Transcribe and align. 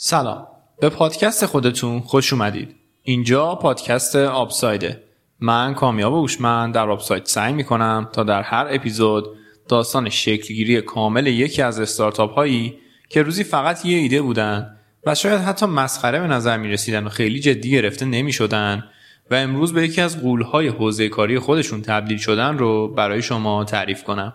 سلام. 0.00 0.46
به 0.80 0.88
پادکست 0.88 1.46
خودتون 1.46 2.00
خوش 2.00 2.32
اومدید. 2.32 2.76
اینجا 3.02 3.54
پادکست 3.54 4.16
آبسایده. 4.16 5.02
من 5.40 5.74
کامیاب 5.74 6.14
اوشمن 6.14 6.70
در 6.70 6.90
آبساید 6.90 7.24
سعی 7.24 7.52
می‌کنم 7.52 8.08
تا 8.12 8.22
در 8.22 8.42
هر 8.42 8.66
اپیزود 8.70 9.24
داستان 9.68 10.08
شکلگیری 10.08 10.80
کامل 10.80 11.26
یکی 11.26 11.62
از 11.62 11.80
استارتاپ 11.80 12.34
هایی 12.34 12.78
که 13.08 13.22
روزی 13.22 13.44
فقط 13.44 13.86
یه 13.86 13.98
ایده 13.98 14.22
بودن 14.22 14.76
و 15.06 15.14
شاید 15.14 15.40
حتی 15.40 15.66
مسخره 15.66 16.20
به 16.20 16.26
نظر 16.26 16.56
می 16.56 16.68
رسیدن 16.68 17.06
و 17.06 17.08
خیلی 17.08 17.40
جدی 17.40 17.70
گرفته 17.70 18.04
نمی 18.04 18.32
شدن 18.32 18.84
و 19.30 19.34
امروز 19.34 19.72
به 19.72 19.82
یکی 19.82 20.00
از 20.00 20.22
قولهای 20.22 20.68
حوزه 20.68 21.08
کاری 21.08 21.38
خودشون 21.38 21.82
تبدیل 21.82 22.18
شدن 22.18 22.58
رو 22.58 22.88
برای 22.88 23.22
شما 23.22 23.64
تعریف 23.64 24.04
کنم. 24.04 24.34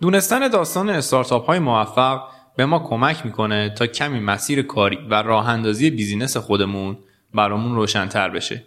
دونستن 0.00 0.48
داستان 0.48 0.90
استارتاپ 0.90 1.46
های 1.46 1.58
موفق 1.58 2.33
به 2.56 2.66
ما 2.66 2.78
کمک 2.78 3.26
می‌کنه 3.26 3.74
تا 3.78 3.86
کمی 3.86 4.20
مسیر 4.20 4.62
کاری 4.62 4.98
و 5.10 5.22
راه 5.22 5.48
اندازی 5.48 5.90
بیزینس 5.90 6.36
خودمون 6.36 6.98
برامون 7.34 7.74
روشنتر 7.74 8.28
بشه. 8.28 8.64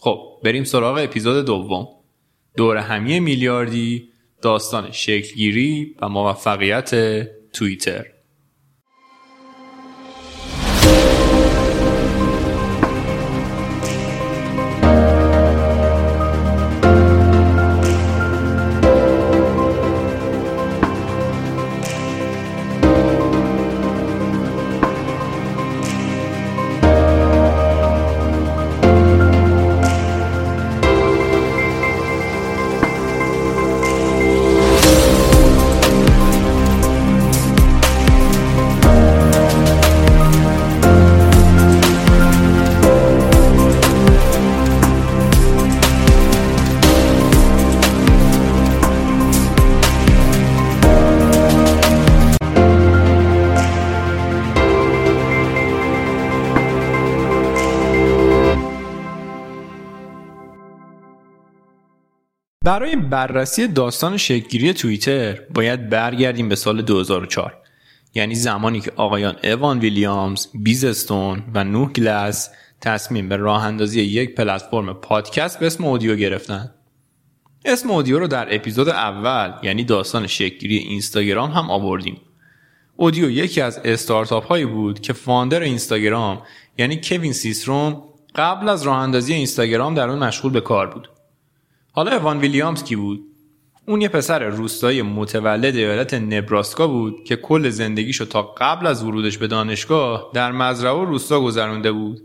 خب 0.00 0.20
بریم 0.44 0.64
سراغ 0.64 0.98
اپیزود 0.98 1.44
دوم. 1.46 1.88
دور 2.56 2.76
همی 2.76 3.20
میلیاردی 3.20 4.08
داستان 4.42 4.90
شکلگیری 4.90 5.96
و 6.00 6.08
موفقیت 6.08 6.90
توییتر 7.52 8.06
برای 62.68 62.96
بررسی 62.96 63.68
داستان 63.68 64.16
شکلگیری 64.16 64.72
توییتر 64.72 65.40
باید 65.54 65.88
برگردیم 65.88 66.48
به 66.48 66.56
سال 66.56 66.82
2004 66.82 67.56
یعنی 68.14 68.34
زمانی 68.34 68.80
که 68.80 68.92
آقایان 68.96 69.36
اوان 69.44 69.78
ویلیامز، 69.78 70.46
بیزستون 70.54 71.42
و 71.54 71.64
نوح 71.64 71.92
گلس 71.92 72.50
تصمیم 72.80 73.28
به 73.28 73.36
راه 73.36 73.64
اندازی 73.64 74.00
یک 74.00 74.34
پلتفرم 74.34 74.92
پادکست 74.92 75.60
به 75.60 75.66
اسم 75.66 75.84
اودیو 75.84 76.16
گرفتن. 76.16 76.74
اسم 77.64 77.90
اودیو 77.90 78.18
رو 78.18 78.26
در 78.26 78.54
اپیزود 78.54 78.88
اول 78.88 79.52
یعنی 79.62 79.84
داستان 79.84 80.26
شکلگیری 80.26 80.76
اینستاگرام 80.76 81.50
هم 81.50 81.70
آوردیم. 81.70 82.20
اودیو 82.96 83.30
یکی 83.30 83.60
از 83.60 83.80
استارتاپ 83.84 84.46
هایی 84.46 84.66
بود 84.66 85.00
که 85.00 85.12
فاندر 85.12 85.60
اینستاگرام 85.60 86.42
یعنی 86.78 87.00
کوین 87.04 87.32
سیسروم 87.32 88.02
قبل 88.34 88.68
از 88.68 88.82
راه 88.82 88.96
اندازی 88.96 89.34
اینستاگرام 89.34 89.94
در 89.94 90.08
اون 90.08 90.18
مشغول 90.18 90.52
به 90.52 90.60
کار 90.60 90.86
بود. 90.86 91.08
حالا 91.98 92.16
اوان 92.16 92.38
ویلیامز 92.38 92.84
کی 92.84 92.96
بود؟ 92.96 93.20
اون 93.86 94.00
یه 94.00 94.08
پسر 94.08 94.44
روستایی 94.44 95.02
متولد 95.02 95.76
ایالت 95.76 96.14
نبراسکا 96.14 96.86
بود 96.86 97.24
که 97.24 97.36
کل 97.36 97.68
زندگیشو 97.68 98.24
تا 98.24 98.42
قبل 98.42 98.86
از 98.86 99.04
ورودش 99.04 99.38
به 99.38 99.46
دانشگاه 99.46 100.30
در 100.34 100.52
مزرعه 100.52 100.92
و 100.92 101.04
روستا 101.04 101.40
گذرونده 101.40 101.92
بود 101.92 102.20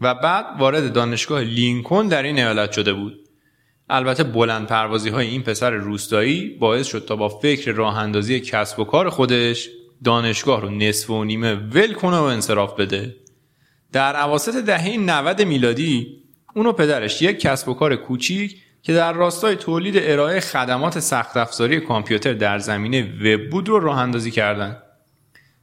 و 0.00 0.14
بعد 0.14 0.46
وارد 0.58 0.92
دانشگاه 0.92 1.40
لینکن 1.40 2.08
در 2.08 2.22
این 2.22 2.38
ایالت 2.38 2.72
شده 2.72 2.92
بود. 2.92 3.28
البته 3.90 4.24
بلند 4.24 4.66
پروازی 4.66 5.08
های 5.08 5.26
این 5.26 5.42
پسر 5.42 5.70
روستایی 5.70 6.48
باعث 6.48 6.86
شد 6.86 7.04
تا 7.04 7.16
با 7.16 7.28
فکر 7.28 7.72
راه 7.72 7.98
اندازی 7.98 8.40
کسب 8.40 8.78
و 8.78 8.84
کار 8.84 9.10
خودش 9.10 9.68
دانشگاه 10.04 10.60
رو 10.60 10.70
نصف 10.70 11.10
و 11.10 11.24
نیمه 11.24 11.54
ول 11.54 11.92
کنه 11.92 12.16
و 12.16 12.22
انصراف 12.22 12.80
بده. 12.80 13.16
در 13.92 14.16
عواسط 14.16 14.64
دهه 14.64 14.96
90 14.96 15.42
میلادی 15.42 16.21
اونو 16.54 16.72
پدرش 16.72 17.22
یک 17.22 17.40
کسب 17.40 17.68
و 17.68 17.74
کار 17.74 17.96
کوچیک 17.96 18.62
که 18.82 18.94
در 18.94 19.12
راستای 19.12 19.56
تولید 19.56 19.94
ارائه 19.98 20.40
خدمات 20.40 21.00
سخت 21.00 21.36
افزاری 21.36 21.80
کامپیوتر 21.80 22.32
در 22.32 22.58
زمینه 22.58 23.02
وب 23.02 23.50
بود 23.50 23.68
رو 23.68 23.80
راه 23.80 23.98
اندازی 23.98 24.30
کردن. 24.30 24.76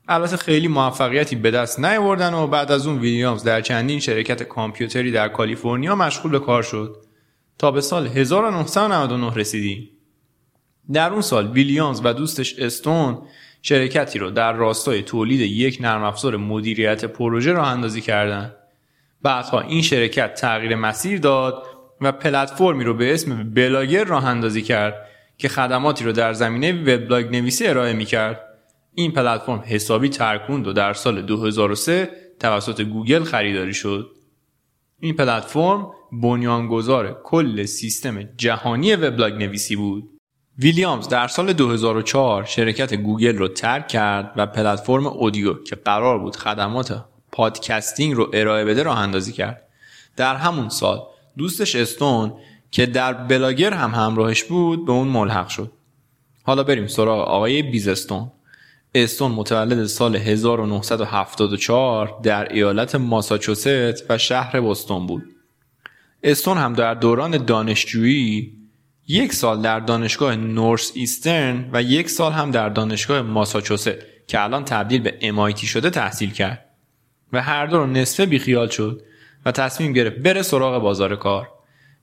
البته 0.08 0.38
خیلی 0.38 0.68
موفقیتی 0.68 1.36
به 1.36 1.52
دست 1.52 1.80
نیاوردن 1.80 2.34
و 2.34 2.48
بعد 2.48 2.72
از 2.72 2.88
اون 2.88 3.00
ویلیامز 3.00 3.44
در 3.44 3.62
چندین 3.62 4.00
شرکت 4.00 4.44
کامپیوتری 4.44 5.12
در 5.12 5.28
کالیفرنیا 5.28 5.96
مشغول 5.96 6.32
به 6.32 6.40
کار 6.40 6.64
شد 6.64 6.96
تا 7.58 7.72
به 7.72 7.82
سال 7.82 8.08
1999 8.08 9.34
رسیدیم. 9.36 9.90
در 10.94 11.12
اون 11.12 11.22
سال 11.22 11.52
ویلیامز 11.52 12.02
و 12.04 12.14
دوستش 12.14 12.60
استون 12.60 13.18
شرکتی 13.62 14.20
رو 14.20 14.30
در 14.32 14.54
راستای 14.54 15.02
تولید 15.02 15.42
یک 15.42 15.78
نرم 15.82 16.04
افزار 16.04 16.38
مدیریت 16.38 17.06
پروژه 17.06 17.52
راه 17.52 17.68
اندازی 17.68 18.02
کردند. 18.02 18.56
بعدها 19.22 19.62
این 19.62 19.82
شرکت 19.82 20.34
تغییر 20.34 20.76
مسیر 20.76 21.20
داد 21.20 21.64
و 22.02 22.12
پلتفرمی 22.12 22.84
رو 22.84 22.94
به 22.94 23.14
اسم 23.14 23.54
بلاگر 23.54 24.04
راه 24.04 24.26
اندازی 24.26 24.62
کرد 24.62 25.06
که 25.38 25.50
خدماتی 25.50 26.04
رو 26.04 26.12
در 26.12 26.34
زمینه 26.34 26.72
وبلاگ 26.72 27.26
نویسی 27.26 27.68
ارائه 27.68 27.94
می 27.94 28.06
کرد. 28.06 28.42
این 28.94 29.12
پلتفرم 29.12 29.64
حسابی 29.66 30.10
ترکوند 30.10 30.68
و 30.68 30.74
در 30.74 30.94
سال 30.94 31.22
2003 31.22 32.10
توسط 32.40 32.82
گوگل 32.82 33.24
خریداری 33.24 33.74
شد. 33.74 34.12
این 35.00 35.16
پلتفرم 35.16 35.92
بنیانگذار 36.12 37.22
کل 37.24 37.66
سیستم 37.66 38.24
جهانی 38.24 38.96
وبلاگ 38.96 39.34
نویسی 39.34 39.76
بود. 39.76 40.10
ویلیامز 40.58 41.08
در 41.08 41.28
سال 41.28 41.54
2004 41.54 42.46
شرکت 42.46 42.94
گوگل 42.94 43.38
رو 43.38 43.48
ترک 43.48 43.88
کرد 43.88 44.34
و 44.36 44.46
پلتفرم 44.46 45.08
Odeo 45.08 45.64
که 45.64 45.76
قرار 45.76 46.20
بود 46.20 46.36
خدمات 46.36 47.06
podcasting 47.40 48.16
رو 48.16 48.30
ارائه 48.34 48.66
بده 48.66 48.84
راه 48.84 49.00
اندازی 49.00 49.32
کرد. 49.32 49.62
در 50.16 50.36
همون 50.36 50.70
سال 50.70 51.02
دوستش 51.38 51.76
استون 51.76 52.34
که 52.72 52.86
در 52.86 53.14
بلاگر 53.14 53.74
هم 53.74 53.92
همراهش 53.92 54.44
بود 54.44 54.86
به 54.86 54.92
اون 54.92 55.08
ملحق 55.08 55.48
شد. 55.48 55.72
حالا 56.44 56.64
بریم 56.64 56.88
سراغ 56.88 57.28
آقای 57.28 57.62
بیز 57.62 58.32
استون. 58.96 59.16
استون 59.16 59.32
متولد 59.32 59.86
سال 59.86 60.16
1974 60.16 62.20
در 62.24 62.54
ایالت 62.54 62.96
ماساچوست 62.96 64.04
و 64.10 64.18
شهر 64.18 64.62
بوستون 64.62 65.08
بود. 65.08 65.24
استون 66.24 66.58
هم 66.58 66.74
در 66.74 66.94
دوران 66.94 67.46
دانشجویی 67.46 68.54
یک 69.08 69.34
سال 69.34 69.62
در 69.62 69.80
دانشگاه 69.80 70.36
نورس 70.36 70.92
ایسترن 70.96 71.70
و 71.74 71.82
یک 71.82 72.10
سال 72.10 72.32
هم 72.32 72.52
در 72.52 72.70
دانشگاه 72.70 73.22
ماساچوست 73.22 73.92
که 74.28 74.44
الان 74.44 74.66
تبدیل 74.66 75.02
به 75.02 75.20
MIT 75.22 75.66
شده 75.66 75.90
تحصیل 75.90 76.32
کرد. 76.32 76.69
و 77.34 77.42
هر 77.42 77.66
دو 77.66 77.78
رو 77.78 77.88
نصفه 77.88 78.26
بیخیال 78.26 78.68
شد 78.68 79.02
و 79.46 79.52
تصمیم 79.52 79.94
گرفت 79.94 80.18
بره 80.18 80.42
سراغ 80.42 80.82
بازار 80.82 81.16
کار 81.16 81.50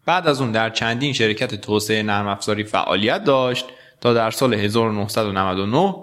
بعد 0.07 0.29
از 0.29 0.41
اون 0.41 0.53
در 0.53 0.71
چندین 0.71 1.13
شرکت 1.13 1.55
توسعه 1.55 2.03
نرم 2.03 2.27
افزاری 2.27 2.65
فعالیت 2.65 3.25
داشت 3.25 3.65
تا 4.01 4.15
در 4.15 4.31
سال 4.31 4.55
1999 4.55 5.95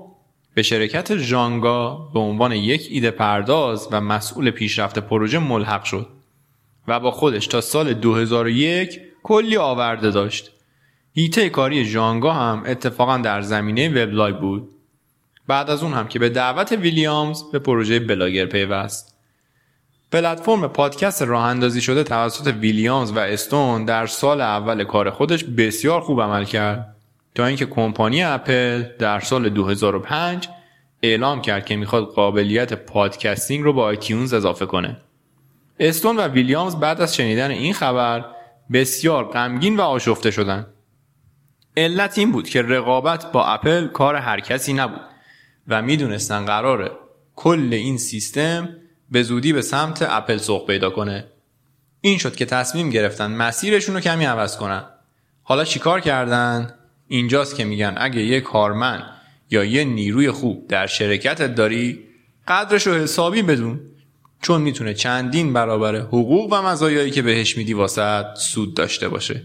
به 0.53 0.61
شرکت 0.61 1.17
ژانگا 1.17 2.09
به 2.13 2.19
عنوان 2.19 2.51
یک 2.51 2.87
ایده 2.91 3.11
پرداز 3.11 3.87
و 3.91 4.01
مسئول 4.01 4.51
پیشرفت 4.51 4.99
پروژه 4.99 5.39
ملحق 5.39 5.83
شد 5.83 6.07
و 6.87 6.99
با 6.99 7.11
خودش 7.11 7.47
تا 7.47 7.61
سال 7.61 7.93
2001 7.93 9.01
کلی 9.23 9.57
آورده 9.57 10.11
داشت. 10.11 10.51
حیطه 11.13 11.49
کاری 11.49 11.85
Xanga 11.85 12.33
هم 12.33 12.63
اتفاقا 12.65 13.17
در 13.17 13.41
زمینه 13.41 13.89
وبلاگ 13.89 14.39
بود. 14.39 14.69
بعد 15.47 15.69
از 15.69 15.83
اون 15.83 15.93
هم 15.93 16.07
که 16.07 16.19
به 16.19 16.29
دعوت 16.29 16.71
ویلیامز 16.71 17.43
به 17.51 17.59
پروژه 17.59 17.99
بلاگر 17.99 18.45
پیوست. 18.45 19.12
پلتفرم 20.13 20.67
پادکست 20.67 21.21
راه 21.21 21.43
اندازی 21.43 21.81
شده 21.81 22.03
توسط 22.03 22.47
ویلیامز 22.47 23.11
و 23.11 23.19
استون 23.19 23.85
در 23.85 24.05
سال 24.05 24.41
اول 24.41 24.83
کار 24.83 25.09
خودش 25.09 25.43
بسیار 25.43 26.01
خوب 26.01 26.21
عمل 26.21 26.43
کرد 26.43 26.95
تا 27.35 27.45
اینکه 27.45 27.65
کمپانی 27.65 28.23
اپل 28.23 28.83
در 28.99 29.19
سال 29.19 29.49
2005 29.49 30.49
اعلام 31.03 31.41
کرد 31.41 31.65
که 31.65 31.75
می‌خواد 31.75 32.03
قابلیت 32.03 32.73
podcasting 32.73 33.63
رو 33.63 33.73
به 33.73 33.83
iTunes 33.83 34.33
اضافه 34.33 34.65
کنه. 34.65 34.97
استون 35.79 36.17
و 36.17 36.27
ویلیامز 36.27 36.75
بعد 36.75 37.01
از 37.01 37.15
شنیدن 37.15 37.51
این 37.51 37.73
خبر 37.73 38.25
بسیار 38.73 39.23
غمگین 39.23 39.77
و 39.77 39.81
آشفته 39.81 40.31
شدند. 40.31 40.67
علت 41.77 42.17
این 42.17 42.31
بود 42.31 42.49
که 42.49 42.61
رقابت 42.61 43.31
با 43.31 43.45
اپل 43.45 43.87
کار 43.87 44.15
هر 44.15 44.39
کسی 44.39 44.73
نبود 44.73 45.01
و 45.67 45.81
می‌دونستن 45.81 46.45
قراره 46.45 46.91
کل 47.35 47.69
این 47.71 47.97
سیستم 47.97 48.69
به 49.13 49.23
زودی 49.23 49.53
به 49.53 49.61
سمت 49.61 50.01
اپل 50.09 50.37
سوق 50.37 50.67
پیدا 50.67 50.89
کنه. 50.89 51.25
این 52.01 52.17
شد 52.17 52.35
که 52.35 52.45
تصمیم 52.45 52.89
گرفتن 52.89 53.31
مسیرشون 53.31 53.95
رو 53.95 54.01
کمی 54.01 54.25
عوض 54.25 54.57
کنن. 54.57 54.83
حالا 55.43 55.63
چیکار 55.63 55.99
کردن؟ 55.99 56.73
اینجاست 57.07 57.55
که 57.55 57.65
میگن 57.65 57.95
اگه 57.97 58.21
یه 58.21 58.41
کارمند 58.41 59.03
یا 59.49 59.63
یه 59.63 59.83
نیروی 59.83 60.31
خوب 60.31 60.67
در 60.67 60.87
شرکتت 60.87 61.55
داری 61.55 61.99
قدرش 62.47 62.87
رو 62.87 62.93
حسابی 62.93 63.41
بدون 63.41 63.79
چون 64.41 64.61
می‌تونه 64.61 64.93
چندین 64.93 65.53
برابر 65.53 65.95
حقوق 65.95 66.53
و 66.53 66.61
مزایایی 66.61 67.11
که 67.11 67.21
بهش 67.21 67.57
میدی 67.57 67.73
واسه 67.73 68.25
سود 68.35 68.73
داشته 68.73 69.09
باشه. 69.09 69.41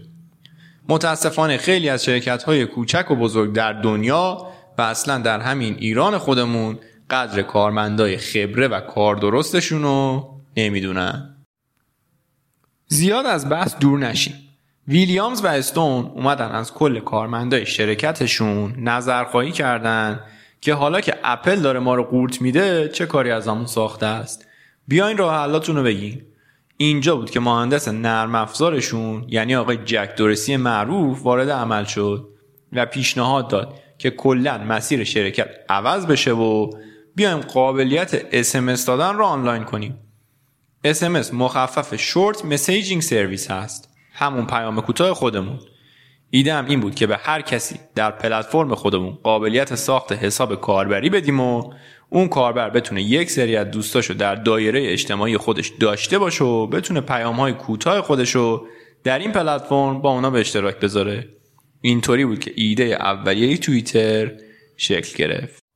متاسفانه 0.87 1.57
خیلی 1.57 1.89
از 1.89 2.03
شرکت 2.05 2.43
های 2.43 2.65
کوچک 2.65 3.11
و 3.11 3.15
بزرگ 3.15 3.53
در 3.53 3.73
دنیا 3.73 4.47
و 4.77 4.81
اصلا 4.81 5.17
در 5.17 5.39
همین 5.39 5.75
ایران 5.79 6.17
خودمون 6.17 6.79
قدر 7.09 7.41
کارمندای 7.41 8.17
خبره 8.17 8.67
و 8.67 8.79
کار 8.79 9.15
درستشون 9.15 9.81
رو 9.81 10.29
نمی‌دونن. 10.57 11.35
زیاد 12.87 13.25
از 13.25 13.49
بحث 13.49 13.75
دور 13.79 13.99
نشیم 13.99 14.33
ویلیامز 14.87 15.43
و 15.43 15.47
استون 15.47 16.05
اومدن 16.05 16.51
از 16.51 16.73
کل 16.73 16.99
کارمندای 16.99 17.65
شرکتشون 17.65 18.75
نظرخواهی 18.77 19.51
کردن 19.51 20.19
که 20.61 20.73
حالا 20.73 21.01
که 21.01 21.15
اپل 21.23 21.55
داره 21.55 21.79
ما 21.79 21.95
رو 21.95 22.03
قورت 22.03 22.41
میده 22.41 22.89
چه 22.89 23.05
کاری 23.05 23.31
ازمون 23.31 23.65
ساخته 23.65 24.05
است؟ 24.05 24.47
بیاین 24.87 25.17
راه 25.17 25.35
حلاتون 25.35 25.75
رو 25.75 25.83
بگین. 25.83 26.21
اینجا 26.77 27.15
بود 27.15 27.29
که 27.29 27.39
مهندس 27.39 27.87
نرم 27.87 28.35
افزارشون 28.35 29.25
یعنی 29.27 29.55
آقای 29.55 29.77
جک 29.77 30.15
دورسی 30.17 30.57
معروف 30.57 31.23
وارد 31.23 31.49
عمل 31.49 31.83
شد 31.83 32.29
و 32.73 32.85
پیشنهاد 32.85 33.47
داد 33.47 33.73
که 33.97 34.11
کلا 34.11 34.57
مسیر 34.57 35.03
شرکت 35.03 35.49
عوض 35.69 36.05
بشه 36.05 36.31
و 36.31 36.69
بیایم 37.19 37.39
قابلیت 37.39 38.25
SMS 38.31 38.85
دادن 38.85 39.15
رو 39.15 39.25
آنلاین 39.25 39.63
کنیم. 39.63 39.97
SMS 40.87 41.33
مخفف 41.33 41.95
Short 41.95 42.45
Messaging 42.45 43.01
Service 43.01 43.51
هست. 43.51 43.89
همون 44.13 44.45
پیام 44.45 44.81
کوتاه 44.81 45.13
خودمون. 45.13 45.59
ایدم 46.29 46.65
این 46.65 46.79
بود 46.79 46.95
که 46.95 47.07
به 47.07 47.17
هر 47.17 47.41
کسی 47.41 47.79
در 47.95 48.11
پلتفرم 48.11 48.75
خودمون 48.75 49.17
قابلیت 49.23 49.75
ساخت 49.75 50.11
حساب 50.11 50.61
کاربری 50.61 51.09
بدیم 51.09 51.39
و 51.39 51.73
اون 52.09 52.27
کاربر 52.27 52.69
بتونه 52.69 53.01
یک 53.01 53.31
سری 53.31 53.55
از 53.55 53.71
دوستاشو 53.71 54.13
در 54.13 54.35
دایره 54.35 54.91
اجتماعی 54.91 55.37
خودش 55.37 55.71
داشته 55.79 56.17
باشه 56.17 56.43
و 56.43 56.67
بتونه 56.67 57.01
پیام 57.01 57.35
های 57.35 57.53
کوتاه 57.53 58.01
خودشو 58.01 58.65
در 59.03 59.19
این 59.19 59.31
پلتفرم 59.31 60.01
با 60.01 60.11
اونا 60.11 60.29
به 60.29 60.39
اشتراک 60.39 60.79
بذاره. 60.79 61.27
اینطوری 61.81 62.25
بود 62.25 62.39
که 62.39 62.51
ایده 62.55 62.83
اولیه 62.83 63.57
توییتر 63.57 64.31
شکل 64.77 65.17
گرفت. 65.17 65.68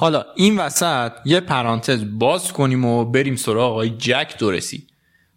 حالا 0.00 0.24
این 0.34 0.58
وسط 0.58 1.12
یه 1.24 1.40
پرانتز 1.40 2.04
باز 2.10 2.52
کنیم 2.52 2.84
و 2.84 3.04
بریم 3.04 3.36
سراغ 3.36 3.72
آقای 3.72 3.90
جک 3.90 4.34
دورسی 4.38 4.86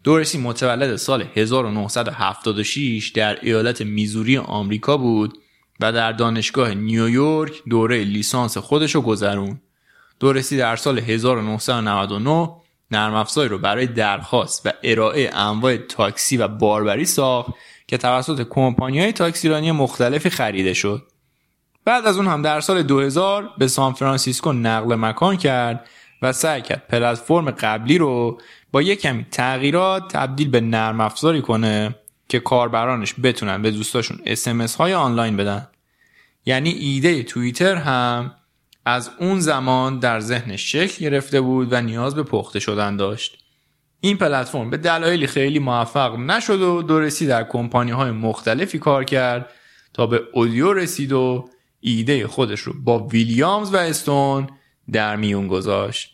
دورسی 0.03 0.37
متولد 0.37 0.95
سال 0.95 1.25
1976 1.35 3.11
در 3.15 3.39
ایالت 3.41 3.81
میزوری 3.81 4.37
آمریکا 4.37 4.97
بود 4.97 5.37
و 5.79 5.91
در 5.91 6.11
دانشگاه 6.11 6.73
نیویورک 6.73 7.53
دوره 7.69 8.03
لیسانس 8.03 8.57
خودشو 8.57 9.01
گذرون 9.01 9.61
دورسی 10.19 10.57
در 10.57 10.75
سال 10.75 10.99
1999 10.99 12.49
نرم 12.91 13.13
افزاری 13.13 13.49
رو 13.49 13.57
برای 13.57 13.87
درخواست 13.87 14.65
و 14.65 14.71
ارائه 14.83 15.29
انواع 15.33 15.77
تاکسی 15.77 16.37
و 16.37 16.47
باربری 16.47 17.05
ساخت 17.05 17.51
که 17.87 17.97
توسط 17.97 18.47
کمپانی 18.49 18.99
های 18.99 19.11
تاکسیرانی 19.11 19.71
مختلفی 19.71 20.29
خریده 20.29 20.73
شد. 20.73 21.12
بعد 21.85 22.05
از 22.05 22.17
اون 22.17 22.27
هم 22.27 22.41
در 22.41 22.61
سال 22.61 22.83
2000 22.83 23.49
به 23.57 23.67
سان 23.67 23.93
فرانسیسکو 23.93 24.53
نقل 24.53 24.95
مکان 24.95 25.37
کرد 25.37 25.87
و 26.21 26.33
سعی 26.33 26.61
کرد 26.61 26.87
پلتفرم 26.89 27.51
قبلی 27.51 27.97
رو 27.97 28.41
با 28.71 28.81
یک 28.81 29.01
کمی 29.01 29.25
تغییرات 29.31 30.13
تبدیل 30.13 30.49
به 30.49 30.61
نرم 30.61 31.01
افزاری 31.01 31.41
کنه 31.41 31.95
که 32.29 32.39
کاربرانش 32.39 33.15
بتونن 33.23 33.61
به 33.61 33.71
دوستاشون 33.71 34.19
اسمس 34.25 34.75
های 34.75 34.93
آنلاین 34.93 35.37
بدن. 35.37 35.67
یعنی 36.45 36.69
ایده 36.69 37.23
توییتر 37.23 37.75
هم 37.75 38.35
از 38.85 39.11
اون 39.19 39.39
زمان 39.39 39.99
در 39.99 40.19
ذهنش 40.19 40.71
شکل 40.71 41.05
گرفته 41.05 41.41
بود 41.41 41.73
و 41.73 41.81
نیاز 41.81 42.15
به 42.15 42.23
پخته 42.23 42.59
شدن 42.59 42.97
داشت. 42.97 43.37
این 43.99 44.17
پلتفرم 44.17 44.69
به 44.69 44.77
دلایلی 44.77 45.27
خیلی 45.27 45.59
موفق 45.59 46.15
نشد 46.15 46.61
و 46.61 46.81
دورسی 46.81 47.27
در 47.27 47.43
کمپانی 47.43 47.91
های 47.91 48.11
مختلفی 48.11 48.79
کار 48.79 49.03
کرد 49.03 49.49
تا 49.93 50.07
به 50.07 50.21
اودیو 50.33 50.73
رسید 50.73 51.11
و 51.11 51.49
ایده 51.83 52.27
خودش 52.27 52.59
رو 52.59 52.73
با 52.83 52.99
ویلیامز 52.99 53.73
و 53.73 53.77
استون 53.77 54.47
در 54.91 55.15
میون 55.15 55.47
گذاشت. 55.47 56.09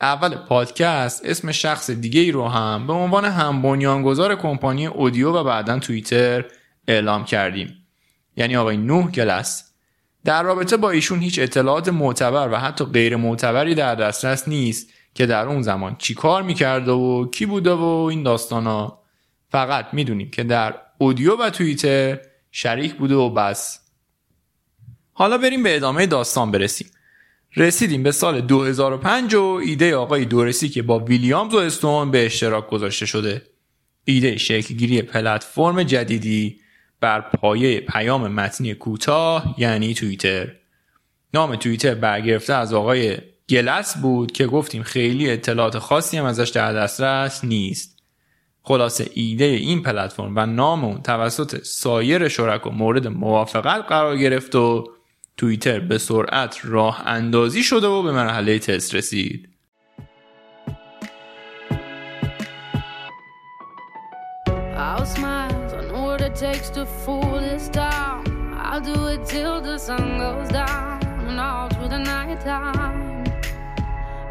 اول 0.00 0.34
پادکست 0.34 1.24
اسم 1.24 1.52
شخص 1.52 1.90
دیگه 1.90 2.20
ای 2.20 2.30
رو 2.30 2.48
هم 2.48 2.86
به 2.86 2.92
عنوان 2.92 3.24
هم 3.24 3.62
بنیانگذار 3.62 4.36
کمپانی 4.36 4.86
اودیو 4.86 5.32
و 5.32 5.44
بعدا 5.44 5.78
توییتر 5.78 6.44
اعلام 6.88 7.24
کردیم. 7.24 7.86
یعنی 8.36 8.56
آقای 8.56 8.76
نوح 8.76 9.10
گلس 9.10 9.72
در 10.24 10.42
رابطه 10.42 10.76
با 10.76 10.90
ایشون 10.90 11.18
هیچ 11.18 11.38
اطلاعات 11.38 11.88
معتبر 11.88 12.48
و 12.52 12.56
حتی 12.56 12.84
غیر 12.84 13.16
معتبری 13.16 13.74
در 13.74 13.94
دسترس 13.94 14.48
نیست 14.48 14.92
که 15.14 15.26
در 15.26 15.46
اون 15.46 15.62
زمان 15.62 15.96
چی 15.98 16.14
کار 16.14 16.42
می‌کرده 16.42 16.92
و 16.92 17.30
کی 17.30 17.46
بوده 17.46 17.72
و 17.72 17.84
این 18.10 18.22
داستانا 18.22 18.98
فقط 19.48 19.86
می‌دونیم 19.92 20.30
که 20.30 20.42
در 20.42 20.74
اودیو 20.98 21.36
و 21.36 21.50
توییتر 21.50 22.18
شریک 22.50 22.94
بوده 22.94 23.14
و 23.14 23.30
بس 23.30 23.87
حالا 25.18 25.38
بریم 25.38 25.62
به 25.62 25.76
ادامه 25.76 26.06
داستان 26.06 26.50
برسیم. 26.50 26.86
رسیدیم 27.56 28.02
به 28.02 28.12
سال 28.12 28.40
2005 28.40 29.34
و 29.34 29.42
ایده 29.42 29.96
آقای 29.96 30.24
دورسی 30.24 30.68
که 30.68 30.82
با 30.82 30.98
ویلیامز 30.98 31.54
و 31.54 31.56
استون 31.56 32.10
به 32.10 32.26
اشتراک 32.26 32.70
گذاشته 32.70 33.06
شده. 33.06 33.42
ایده 34.04 34.36
شکلگیری 34.36 35.02
پلتفرم 35.02 35.82
جدیدی 35.82 36.60
بر 37.00 37.20
پایه 37.20 37.80
پیام 37.80 38.32
متنی 38.32 38.74
کوتاه 38.74 39.54
یعنی 39.58 39.94
توییتر. 39.94 40.48
نام 41.34 41.56
توییتر 41.56 41.94
برگرفته 41.94 42.54
از 42.54 42.74
آقای 42.74 43.18
گلس 43.48 43.96
بود 43.96 44.32
که 44.32 44.46
گفتیم 44.46 44.82
خیلی 44.82 45.30
اطلاعات 45.30 45.78
خاصی 45.78 46.16
هم 46.16 46.24
ازش 46.24 46.48
در 46.48 46.72
دسترس 46.72 47.44
نیست. 47.44 47.98
خلاصه 48.62 49.10
ایده 49.14 49.44
این 49.44 49.82
پلتفرم 49.82 50.32
و 50.36 50.46
نام 50.46 50.84
اون 50.84 51.02
توسط 51.02 51.64
سایر 51.64 52.28
شرکا 52.28 52.70
مورد 52.70 53.06
موافقت 53.06 53.84
قرار 53.88 54.16
گرفت 54.16 54.54
و 54.54 54.97
توییتر 55.38 55.80
به 55.80 55.98
سرعت 55.98 56.58
راه 56.64 57.02
اندازی 57.06 57.62
شده 57.62 57.86
و 57.86 58.02
به 58.02 58.12
مرحله 58.12 58.58
تست 58.58 58.94
رسید. 58.94 59.48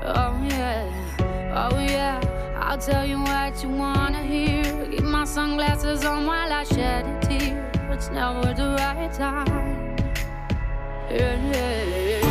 Oh 0.10 0.34
oh. 1.54 2.28
I'll 2.68 2.78
tell 2.78 3.06
you 3.06 3.20
what 3.20 3.64
you 3.64 3.70
wanna 3.70 4.24
hear. 4.34 4.64
Keep 4.92 5.04
my 5.04 5.26
sunglasses 5.26 6.06
on 6.06 6.26
while 6.28 6.52
I 6.52 6.64
shed 6.64 7.06
a 7.06 7.16
tear. 7.26 7.72
It's 7.92 8.10
never 8.10 8.54
the 8.54 8.76
right 8.78 9.12
time. 9.12 9.87
Yeah, 11.10 11.38
yeah. 11.54 12.27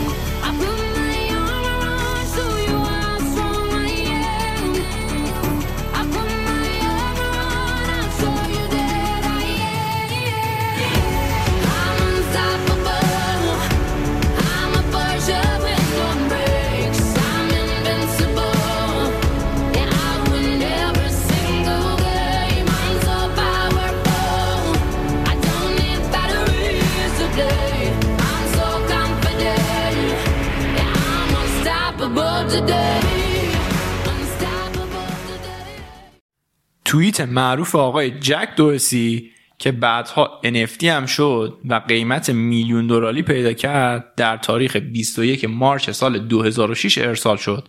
توییت 36.96 37.20
معروف 37.20 37.74
آقای 37.74 38.10
جک 38.10 38.48
دوسی 38.56 39.30
که 39.58 39.72
بعدها 39.72 40.40
NFT 40.44 40.84
هم 40.84 41.06
شد 41.06 41.58
و 41.68 41.74
قیمت 41.74 42.30
میلیون 42.30 42.86
دلاری 42.86 43.22
پیدا 43.22 43.52
کرد 43.52 44.14
در 44.14 44.36
تاریخ 44.36 44.76
21 44.76 45.44
مارچ 45.44 45.90
سال 45.90 46.18
2006 46.18 46.98
ارسال 46.98 47.36
شد. 47.36 47.68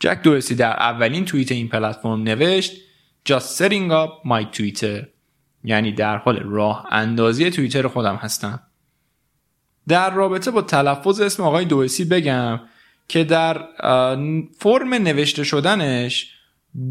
جک 0.00 0.22
دوسی 0.22 0.54
در 0.54 0.70
اولین 0.70 1.24
توییت 1.24 1.52
این 1.52 1.68
پلتفرم 1.68 2.22
نوشت 2.22 2.72
Just 3.28 3.58
setting 3.58 3.90
up 3.90 4.28
my 4.28 4.56
Twitter 4.56 5.06
یعنی 5.64 5.92
در 5.92 6.16
حال 6.16 6.38
راه 6.38 6.86
اندازی 6.90 7.50
توییتر 7.50 7.88
خودم 7.88 8.16
هستم. 8.16 8.60
در 9.88 10.14
رابطه 10.14 10.50
با 10.50 10.62
تلفظ 10.62 11.20
اسم 11.20 11.42
آقای 11.42 11.64
دوسی 11.64 12.04
بگم 12.04 12.60
که 13.08 13.24
در 13.24 13.64
فرم 14.58 14.94
نوشته 14.94 15.44
شدنش 15.44 16.41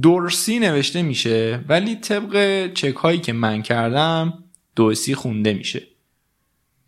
دورسی 0.01 0.59
نوشته 0.59 1.01
میشه 1.01 1.65
ولی 1.69 1.95
طبق 1.95 2.67
چک 2.73 2.95
هایی 2.95 3.19
که 3.19 3.33
من 3.33 3.61
کردم 3.61 4.43
دوسی 4.75 5.15
خونده 5.15 5.53
میشه. 5.53 5.81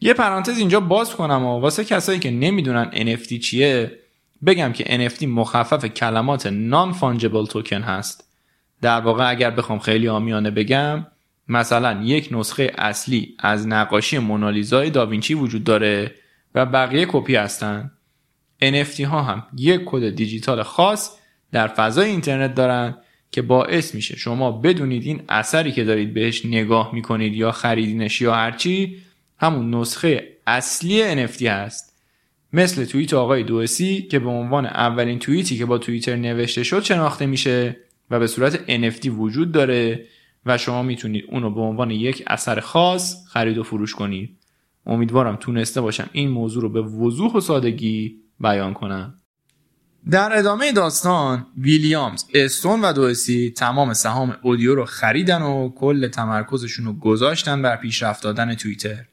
یه 0.02 0.14
پرانتز 0.14 0.58
اینجا 0.58 0.80
باز 0.80 1.16
کنم 1.16 1.46
و 1.46 1.60
واسه 1.60 1.86
کسایی 1.86 2.20
که 2.20 2.32
نمی‌دونن 2.32 2.92
NFT 2.92 3.40
چیه 3.40 4.00
بگم 4.46 4.74
که 4.74 5.10
NFT 5.10 5.24
مخفف 5.24 5.86
کلمات 5.86 6.48
نان 6.48 6.94
فانجبل 6.94 7.46
توکن 7.46 7.82
هست. 7.82 8.30
در 8.82 9.02
واقع 9.02 9.30
اگر 9.30 9.52
بخوام 9.52 9.80
خیلی 9.80 10.08
آمیانه 10.08 10.52
بگم 10.52 11.06
مثلا 11.48 12.02
یک 12.04 12.30
نسخه 12.32 12.72
اصلی 12.78 13.36
از 13.40 13.68
نقاشی 13.68 14.18
مونالیزای 14.18 14.90
داوینچی 14.90 15.34
وجود 15.34 15.64
داره 15.64 16.16
و 16.56 16.66
بقیه 16.66 17.06
کپی 17.10 17.36
هستن. 17.36 17.92
NFT 18.64 19.00
ها 19.00 19.22
هم 19.22 19.44
یک 19.58 19.82
کد 19.86 20.10
دیجیتال 20.10 20.64
خاص 20.64 21.18
در 21.54 21.68
فضای 21.68 22.10
اینترنت 22.10 22.56
دارن 22.56 22.98
که 23.32 23.42
باعث 23.42 23.96
میشه 23.96 24.18
شما 24.18 24.52
بدونید 24.52 25.04
این 25.04 25.22
اثری 25.30 25.72
که 25.72 25.84
دارید 25.84 26.14
بهش 26.14 26.46
نگاه 26.46 26.94
می‌کنید 26.94 27.34
یا 27.34 27.52
خریدینش 27.52 28.22
یا 28.22 28.34
هرچی 28.34 28.98
همون 29.38 29.76
نسخه 29.76 30.38
اصلی 30.48 31.28
NFT 31.28 31.42
هست. 31.42 31.94
مثل 32.54 32.86
توییت 32.86 33.14
آقای 33.14 33.44
دوسی 33.44 34.02
که 34.02 34.20
به 34.20 34.30
عنوان 34.30 34.66
اولین 34.66 35.20
توییتی 35.20 35.58
که 35.58 35.66
با 35.66 35.78
توییتر 35.78 36.16
نوشته 36.16 36.64
شد 36.64 36.84
شناخته 36.84 37.26
میشه 37.26 37.78
و 38.10 38.20
به 38.20 38.28
صورت 38.28 38.56
NFT 38.56 39.08
وجود 39.08 39.52
داره 39.52 40.06
و 40.46 40.58
شما 40.58 40.84
می‌تونید 40.84 41.26
اونو 41.28 41.50
به 41.50 41.62
عنوان 41.62 41.92
یک 41.92 42.24
اثر 42.28 42.60
خاص 42.60 43.28
خرید 43.28 43.58
و 43.58 43.64
فروش 43.64 43.96
کنید. 43.96 44.38
امیدوارم 44.86 45.36
تونسته 45.36 45.82
باشم 45.82 46.10
این 46.12 46.30
موضوع 46.30 46.62
رو 46.62 46.70
به 46.70 46.82
وضوح 46.82 47.34
و 47.34 47.40
سادگی 47.40 48.16
بیان 48.40 48.74
کنم. 48.74 49.23
در 50.12 50.38
ادامه 50.38 50.72
داستان 50.72 51.46
ویلیامز، 51.58 52.26
استون 52.34 52.82
و 52.82 52.94
دوسی 52.94 53.54
تمام 53.58 53.94
سهام 53.94 54.36
اودیو 54.42 54.76
رو 54.76 54.86
خریدن 54.86 55.42
و 55.42 55.70
کل 55.70 56.08
تمرکزشون 56.08 56.86
رو 56.86 56.94
گذاشتن 56.94 57.62
بر 57.62 57.76
پیشرفت 57.76 58.24
دادن 58.24 58.56
توییتر. 58.56 59.06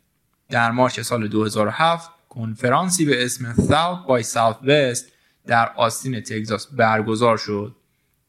در 0.49 0.71
مارچ 0.71 1.01
سال 1.01 1.29
2007 1.29 2.11
کنفرانسی 2.29 3.05
به 3.05 3.25
اسم 3.25 3.55
South 3.55 4.09
by 4.09 4.27
Southwest 4.27 5.05
در 5.47 5.73
آستین 5.77 6.21
تگزاس 6.21 6.67
برگزار 6.67 7.37
شد. 7.37 7.77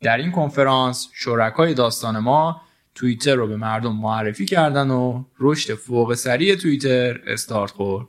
در 0.02 0.18
این 0.18 0.32
کنفرانس 0.32 1.08
شرکای 1.14 1.74
داستان 1.74 2.20
ما 2.20 2.62
توییتر 2.96 3.36
رو 3.36 3.48
به 3.48 3.58
مردم 3.58 3.96
معرفی 3.96 4.46
کردن 4.46 4.92
و 4.92 5.24
رشد 5.40 5.74
فوق 5.74 6.14
سریع 6.14 6.56
توییتر 6.56 7.20
استارت 7.28 7.72
خورد. 7.72 8.08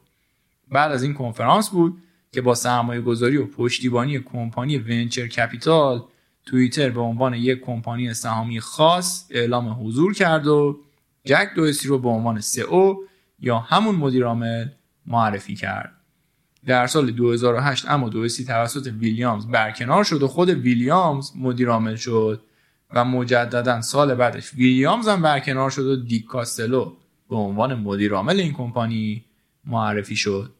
بعد 0.71 0.93
از 0.93 1.03
این 1.03 1.15
کنفرانس 1.15 1.71
بود 1.71 2.03
که 2.33 2.41
با 2.41 2.55
سرمایه 2.55 3.01
گذاری 3.01 3.37
و 3.37 3.47
پشتیبانی 3.47 4.19
کمپانی 4.19 4.79
ونچر 4.79 5.27
کپیتال 5.27 6.05
توییتر 6.47 6.91
به 6.91 7.01
عنوان 7.01 7.35
یک 7.35 7.61
کمپانی 7.61 8.15
سهامی 8.15 8.61
خاص 8.61 9.27
اعلام 9.31 9.87
حضور 9.87 10.15
کرد 10.15 10.47
و 10.47 10.81
جک 11.25 11.49
دویسی 11.57 11.89
رو 11.89 11.99
به 11.99 12.09
عنوان 12.09 12.41
او 12.69 13.05
یا 13.39 13.59
همون 13.59 13.95
مدیر 13.95 14.25
عامل 14.25 14.69
معرفی 15.07 15.55
کرد. 15.55 15.93
در 16.67 16.87
سال 16.87 17.11
2008 17.11 17.91
اما 17.91 18.09
دویسی 18.09 18.45
توسط 18.45 18.93
ویلیامز 18.99 19.47
برکنار 19.47 20.05
شد 20.05 20.23
و 20.23 20.29
خود 20.29 20.49
ویلیامز 20.49 21.33
مدیر 21.37 21.69
عامل 21.69 21.97
شد 21.97 22.43
و 22.95 23.05
مجددا 23.05 23.81
سال 23.81 24.15
بعدش 24.15 24.55
ویلیامز 24.55 25.09
هم 25.09 25.23
برکنار 25.23 25.71
شد 25.71 25.87
و 25.87 25.97
دیک 25.97 26.25
کاستلو 26.25 26.93
به 27.31 27.37
عنوان 27.37 27.75
مدیر 27.75 28.15
عامل 28.15 28.41
این 28.41 28.53
کمپانی 28.53 29.25
معرفی 29.65 30.17
شد. 30.17 30.53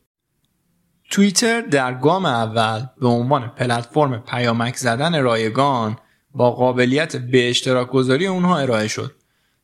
توییتر 1.13 1.61
در 1.61 1.95
گام 1.95 2.27
اول 2.27 2.87
به 3.01 3.09
عنوان 3.09 3.49
پلتفرم 3.49 4.23
پیامک 4.29 4.77
زدن 4.77 5.23
رایگان 5.23 5.97
با 6.35 6.51
قابلیت 6.51 7.17
به 7.17 7.51
اشتراک 7.51 7.89
گذاری 7.89 8.27
اونها 8.27 8.59
ارائه 8.59 8.89
شد. 8.89 9.15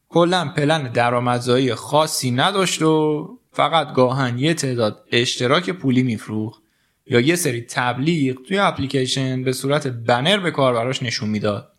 کلا 0.09 0.52
پلن 0.57 0.93
درآمدزایی 0.93 1.75
خاصی 1.75 2.31
نداشت 2.31 2.83
و 2.83 3.28
فقط 3.52 3.93
گاهن 3.93 4.38
یه 4.38 4.55
تعداد 4.55 5.05
اشتراک 5.12 5.71
پولی 5.71 6.02
میفروخت 6.02 6.62
یا 7.07 7.21
یه 7.21 7.37
سری 7.37 7.61
تبلیغ 7.61 8.37
توی 8.49 8.59
اپلیکیشن 8.59 9.45
به 9.45 9.52
صورت 9.52 9.87
بنر 9.87 10.38
به 10.38 10.50
کاربراش 10.50 11.02
نشون 11.02 11.28
می‌داد. 11.28 11.73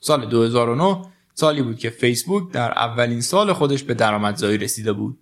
سال 0.00 0.26
2009 0.26 1.02
سالی 1.34 1.62
بود 1.62 1.78
که 1.78 1.90
فیسبوک 1.90 2.52
در 2.52 2.70
اولین 2.70 3.20
سال 3.20 3.52
خودش 3.52 3.82
به 3.82 3.94
درآمدزایی 3.94 4.58
رسیده 4.58 4.92
بود. 4.92 5.18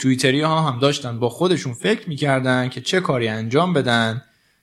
تویتری 0.00 0.40
ها 0.40 0.62
هم 0.62 0.78
داشتن 0.78 1.18
با 1.18 1.28
خودشون 1.28 1.72
فکر 1.72 2.08
می‌کردن 2.08 2.68
که 2.68 2.80
چه 2.80 3.00
کاری 3.00 3.28
انجام 3.28 3.72
بدن 3.72 4.22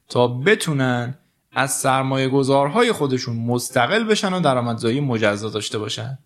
تا 0.09 0.27
بتونن 0.27 1.17
از 1.51 1.71
سرمایه 1.71 2.29
گذارهای 2.29 2.91
خودشون 2.91 3.35
مستقل 3.35 4.03
بشن 4.03 4.33
و 4.33 4.39
درآمدزایی 4.39 4.99
مجزا 4.99 5.49
داشته 5.49 5.77
باشن. 5.77 6.17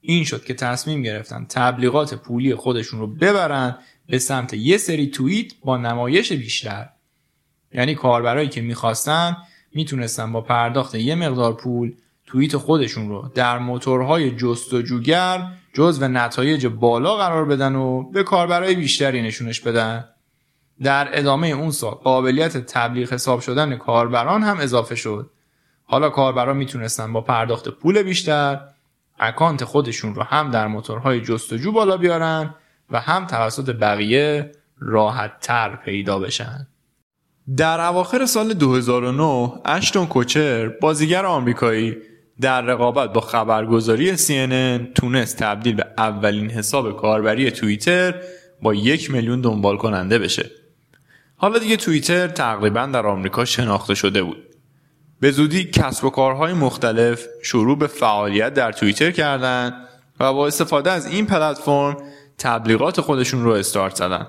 این 0.00 0.24
شد 0.24 0.44
که 0.44 0.54
تصمیم 0.54 1.02
گرفتن 1.02 1.46
تبلیغات 1.48 2.14
پولی 2.14 2.54
خودشون 2.54 3.00
رو 3.00 3.06
ببرن 3.06 3.78
به 4.06 4.18
سمت 4.18 4.54
یه 4.54 4.76
سری 4.76 5.06
توییت 5.06 5.52
با 5.64 5.76
نمایش 5.76 6.32
بیشتر. 6.32 6.88
یعنی 7.72 7.94
کاربرایی 7.94 8.48
که 8.48 8.60
می‌خواستن 8.60 9.36
می‌تونستن 9.74 10.32
با 10.32 10.40
پرداخت 10.40 10.94
یه 10.94 11.14
مقدار 11.14 11.52
پول 11.52 11.94
توییت 12.32 12.56
خودشون 12.56 13.08
رو. 13.08 13.30
در 13.34 13.58
موتورهای 13.58 14.30
جستجوگر 14.30 15.46
و 15.78 16.08
نتایج 16.08 16.66
بالا 16.66 17.16
قرار 17.16 17.44
بدن 17.44 17.74
و 17.74 18.10
به 18.10 18.22
کاربرای 18.22 18.74
بیشتری 18.74 19.22
نشونش 19.22 19.60
بدن. 19.60 20.04
در 20.82 21.18
ادامه 21.18 21.48
اون 21.48 21.70
سال 21.70 21.90
قابلیت 21.94 22.56
تبلیغ 22.56 23.12
حساب 23.12 23.40
شدن 23.40 23.76
کاربران 23.76 24.42
هم 24.42 24.58
اضافه 24.60 24.94
شد. 24.94 25.30
حالا 25.84 26.10
کاربران 26.10 26.56
می‌تونستن 26.56 27.12
با 27.12 27.20
پرداخت 27.20 27.68
پول 27.68 28.02
بیشتر 28.02 28.60
اکانت 29.18 29.64
خودشون 29.64 30.14
رو 30.14 30.22
هم 30.22 30.50
در 30.50 30.66
موتورهای 30.66 31.20
جستجو 31.20 31.72
بالا 31.72 31.96
بیارن 31.96 32.54
و 32.90 33.00
هم 33.00 33.26
توسط 33.26 33.76
بقیه 33.76 34.52
راحت 34.78 35.40
تر 35.40 35.76
پیدا 35.76 36.18
بشن. 36.18 36.66
در 37.56 37.80
اواخر 37.80 38.26
سال 38.26 38.54
2009 38.54 39.52
اشتون 39.64 40.06
کوچر 40.06 40.68
بازیگر 40.68 41.26
آمریکایی 41.26 41.96
در 42.40 42.62
رقابت 42.62 43.12
با 43.12 43.20
خبرگزاری 43.20 44.16
CNN 44.16 44.92
تونست 44.94 45.36
تبدیل 45.36 45.74
به 45.74 45.86
اولین 45.98 46.50
حساب 46.50 46.96
کاربری 46.96 47.50
توییتر 47.50 48.14
با 48.62 48.74
یک 48.74 49.10
میلیون 49.10 49.40
دنبال 49.40 49.76
کننده 49.76 50.18
بشه. 50.18 50.50
حالا 51.36 51.58
دیگه 51.58 51.76
توییتر 51.76 52.28
تقریبا 52.28 52.86
در 52.86 53.06
آمریکا 53.06 53.44
شناخته 53.44 53.94
شده 53.94 54.22
بود. 54.22 54.42
به 55.20 55.30
زودی 55.30 55.64
کسب 55.64 56.04
و 56.04 56.10
کارهای 56.10 56.52
مختلف 56.52 57.26
شروع 57.42 57.78
به 57.78 57.86
فعالیت 57.86 58.54
در 58.54 58.72
توییتر 58.72 59.10
کردند 59.10 59.88
و 60.20 60.32
با 60.32 60.46
استفاده 60.46 60.90
از 60.90 61.06
این 61.06 61.26
پلتفرم 61.26 61.96
تبلیغات 62.38 63.00
خودشون 63.00 63.44
رو 63.44 63.50
استارت 63.50 63.94
زدن. 63.94 64.26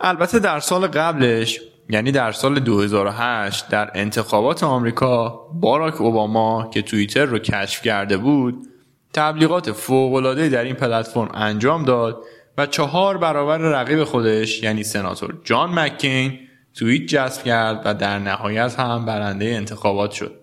البته 0.00 0.38
در 0.38 0.60
سال 0.60 0.86
قبلش 0.86 1.60
یعنی 1.90 2.12
در 2.12 2.32
سال 2.32 2.60
2008 2.60 3.68
در 3.68 3.90
انتخابات 3.94 4.64
آمریکا 4.64 5.28
باراک 5.60 6.00
اوباما 6.00 6.70
که 6.72 6.82
توییتر 6.82 7.24
رو 7.24 7.38
کشف 7.38 7.82
کرده 7.82 8.16
بود 8.16 8.66
تبلیغات 9.12 9.72
فوق‌العاده 9.72 10.48
در 10.48 10.64
این 10.64 10.74
پلتفرم 10.74 11.30
انجام 11.34 11.84
داد 11.84 12.22
و 12.58 12.66
چهار 12.66 13.18
برابر 13.18 13.58
رقیب 13.58 14.04
خودش 14.04 14.62
یعنی 14.62 14.82
سناتور 14.82 15.34
جان 15.44 15.78
مکین 15.78 16.38
توییت 16.74 17.06
جذب 17.06 17.42
کرد 17.42 17.82
و 17.84 17.94
در 17.94 18.18
نهایت 18.18 18.80
هم 18.80 19.06
برنده 19.06 19.44
انتخابات 19.44 20.10
شد. 20.10 20.40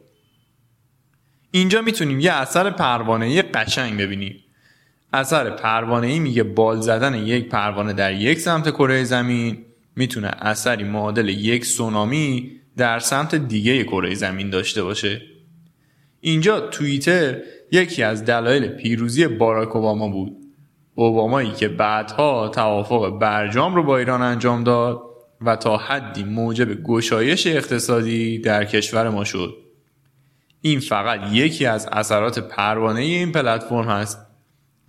اینجا 1.51 1.81
می‌تونیم 1.81 2.19
یه 2.19 2.33
اثر 2.33 2.69
پروانه 2.69 3.41
قشنگ 3.41 3.99
ببینیم. 4.01 4.35
اثر 5.13 5.49
پروانه 5.49 6.19
میگه 6.19 6.43
بال 6.43 6.81
زدن 6.81 7.13
یک 7.13 7.49
پروانه 7.49 7.93
در 7.93 8.13
یک 8.13 8.39
سمت 8.39 8.69
کره 8.69 9.03
زمین 9.03 9.65
می‌تونه 9.95 10.27
اثری 10.27 10.83
معادل 10.83 11.29
یک 11.29 11.65
سونامی 11.65 12.51
در 12.77 12.99
سمت 12.99 13.35
دیگه 13.35 13.83
کره 13.83 14.15
زمین 14.15 14.49
داشته 14.49 14.83
باشه؟ 14.83 15.21
اینجا 16.21 16.59
توییتر 16.59 17.37
یکی 17.71 18.03
از 18.03 18.25
دلایل 18.25 18.67
پیروزی 18.67 19.27
باراک 19.27 19.75
اوباما 19.75 20.09
بود. 20.09 20.37
اوبامایی 20.95 21.51
که 21.51 21.67
بعدها 21.67 22.47
توافق 22.49 23.19
برجام 23.19 23.75
رو 23.75 23.83
با 23.83 23.97
ایران 23.97 24.21
انجام 24.21 24.63
داد 24.63 25.01
و 25.41 25.55
تا 25.55 25.77
حدی 25.77 26.23
موجب 26.23 26.83
گشایش 26.83 27.47
اقتصادی 27.47 28.39
در 28.39 28.65
کشور 28.65 29.09
ما 29.09 29.23
شد. 29.23 29.53
این 30.61 30.79
فقط 30.79 31.19
یکی 31.31 31.65
از 31.65 31.89
اثرات 31.91 32.39
پروانه 32.39 33.01
این 33.01 33.31
پلتفرم 33.31 33.85
هست. 33.85 34.25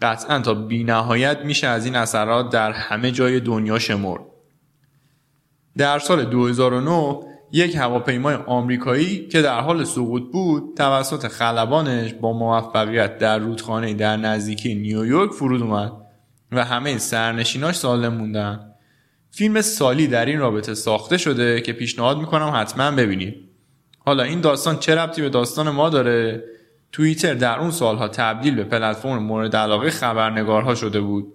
قطعا 0.03 0.39
تا 0.39 0.55
بی 0.55 0.85
نهایت 0.85 1.39
میشه 1.45 1.67
از 1.67 1.85
این 1.85 1.95
اثرات 1.95 2.51
در 2.51 2.73
همه 2.73 3.11
جای 3.11 3.41
دنیا 3.41 3.79
شمرد. 3.79 4.21
در 5.77 5.99
سال 5.99 6.25
2009 6.25 7.21
یک 7.53 7.77
هواپیمای 7.77 8.35
آمریکایی 8.35 9.29
که 9.29 9.43
در 9.43 9.61
حال 9.61 9.85
سقوط 9.85 10.23
بود 10.33 10.75
توسط 10.77 11.27
خلبانش 11.27 12.15
با 12.15 12.33
موفقیت 12.33 13.19
در 13.19 13.39
رودخانه 13.39 13.95
در 13.95 14.17
نزدیکی 14.17 14.75
نیویورک 14.75 15.31
فرود 15.31 15.63
اومد 15.63 15.93
و 16.53 16.65
همه 16.65 16.99
سرنشیناش 16.99 17.75
سالم 17.75 18.15
موندن. 18.15 18.73
فیلم 19.31 19.61
سالی 19.61 20.07
در 20.07 20.27
این 20.27 20.39
رابطه 20.39 20.75
ساخته 20.75 21.17
شده 21.17 21.61
که 21.61 21.73
پیشنهاد 21.73 22.19
می‌کنم 22.19 22.53
حتما 22.55 22.91
ببینید. 22.91 23.35
حالا 23.99 24.23
این 24.23 24.41
داستان 24.41 24.79
چه 24.79 24.95
ربطی 24.95 25.23
به 25.23 25.29
داستان 25.29 25.71
ما 25.71 25.89
داره؟ 25.89 26.45
توییتر 26.93 27.35
در 27.35 27.59
اون 27.59 27.71
سالها 27.71 28.09
تبدیل 28.09 28.55
به 28.55 28.65
پلتفرم 28.65 29.23
مورد 29.23 29.57
علاقه 29.57 29.91
خبرنگارها 29.91 30.75
شده 30.75 31.01
بود 31.01 31.33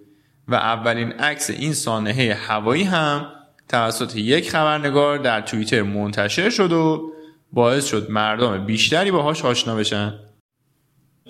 و 0.48 0.54
اولین 0.54 1.12
عکس 1.12 1.50
این 1.50 1.72
سانحه 1.72 2.34
هوایی 2.34 2.82
هم 2.82 3.26
توسط 3.68 4.16
یک 4.16 4.50
خبرنگار 4.50 5.18
در 5.18 5.40
توییتر 5.40 5.82
منتشر 5.82 6.50
شد 6.50 6.72
و 6.72 7.12
باعث 7.52 7.86
شد 7.86 8.10
مردم 8.10 8.66
بیشتری 8.66 9.10
باهاش 9.10 9.44
آشنا 9.44 9.76
بشن. 9.76 10.14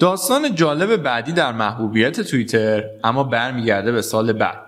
داستان 0.00 0.54
جالب 0.54 0.96
بعدی 0.96 1.32
در 1.32 1.52
محبوبیت 1.52 2.20
توییتر 2.20 2.84
اما 3.04 3.24
برمیگرده 3.24 3.92
به 3.92 4.02
سال 4.02 4.32
بعد 4.32 4.58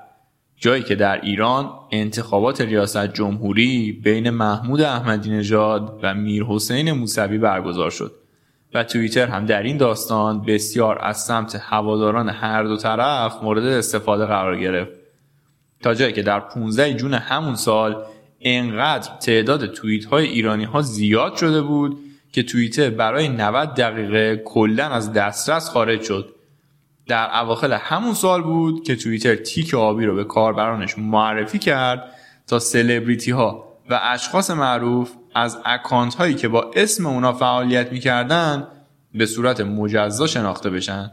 جایی 0.56 0.82
که 0.82 0.94
در 0.94 1.20
ایران 1.20 1.70
انتخابات 1.90 2.60
ریاست 2.60 3.06
جمهوری 3.06 3.92
بین 3.92 4.30
محمود 4.30 4.80
احمدی 4.80 5.30
نژاد 5.30 6.00
و 6.02 6.14
میر 6.14 6.44
حسین 6.44 6.92
موسوی 6.92 7.38
برگزار 7.38 7.90
شد 7.90 8.12
و 8.74 8.84
توییتر 8.84 9.26
هم 9.26 9.46
در 9.46 9.62
این 9.62 9.76
داستان 9.76 10.42
بسیار 10.42 10.98
از 11.02 11.24
سمت 11.24 11.56
هواداران 11.60 12.28
هر 12.28 12.62
دو 12.62 12.76
طرف 12.76 13.42
مورد 13.42 13.64
استفاده 13.64 14.26
قرار 14.26 14.58
گرفت. 14.58 15.03
تا 15.84 15.94
جایی 15.94 16.12
که 16.12 16.22
در 16.22 16.40
15 16.40 16.94
جون 16.94 17.14
همون 17.14 17.54
سال 17.54 18.04
انقدر 18.40 19.10
تعداد 19.20 19.66
توییت 19.66 20.04
های 20.04 20.26
ایرانی 20.26 20.64
ها 20.64 20.82
زیاد 20.82 21.36
شده 21.36 21.62
بود 21.62 21.98
که 22.32 22.42
توییتر 22.42 22.90
برای 22.90 23.28
90 23.28 23.74
دقیقه 23.74 24.42
کلا 24.44 24.86
از 24.86 25.12
دسترس 25.12 25.70
خارج 25.70 26.02
شد. 26.02 26.34
در 27.06 27.40
اواخر 27.40 27.72
همون 27.72 28.14
سال 28.14 28.42
بود 28.42 28.84
که 28.84 28.96
توییتر 28.96 29.34
تیک 29.34 29.74
آبی 29.74 30.06
رو 30.06 30.14
به 30.14 30.24
کاربرانش 30.24 30.98
معرفی 30.98 31.58
کرد 31.58 32.12
تا 32.46 32.58
سلبریتی 32.58 33.30
ها 33.30 33.64
و 33.90 34.00
اشخاص 34.02 34.50
معروف 34.50 35.12
از 35.34 35.58
اکانت 35.64 36.14
هایی 36.14 36.34
که 36.34 36.48
با 36.48 36.70
اسم 36.76 37.06
اونا 37.06 37.32
فعالیت 37.32 37.92
می‌کردن 37.92 38.66
به 39.14 39.26
صورت 39.26 39.60
مجزا 39.60 40.26
شناخته 40.26 40.70
بشن. 40.70 41.10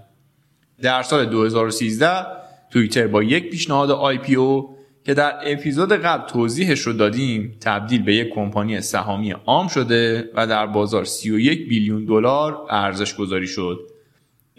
در 0.82 1.04
سال 1.04 1.26
2013 1.26 2.41
توییتر 2.72 3.08
با 3.08 3.24
یک 3.24 3.50
پیشنهاد 3.50 3.92
IPO 3.92 4.78
که 5.06 5.14
در 5.14 5.34
اپیزود 5.46 5.94
قبل 5.94 6.28
توضیحش 6.28 6.80
رو 6.80 6.94
دادیم 6.94 7.58
تبدیل 7.62 8.04
به 8.04 8.16
یک 8.16 8.30
کمپانی 8.30 8.82
سهامی 8.82 9.32
عام 9.32 9.68
شده 9.68 10.30
و 10.36 10.48
در 10.48 10.66
بازار 10.66 11.06
31 11.06 11.70
بیلیون 11.70 12.06
دلار 12.06 12.58
ارزش 12.70 13.16
گذاری 13.16 13.48
شد. 13.48 13.80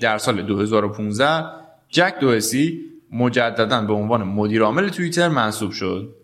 در 0.00 0.18
سال 0.18 0.42
2015 0.42 1.44
جک 1.88 2.14
دورسی 2.20 2.80
مجددا 3.12 3.80
به 3.82 3.92
عنوان 3.92 4.22
مدیر 4.22 4.62
عامل 4.62 4.88
توییتر 4.88 5.28
منصوب 5.28 5.70
شد. 5.70 6.14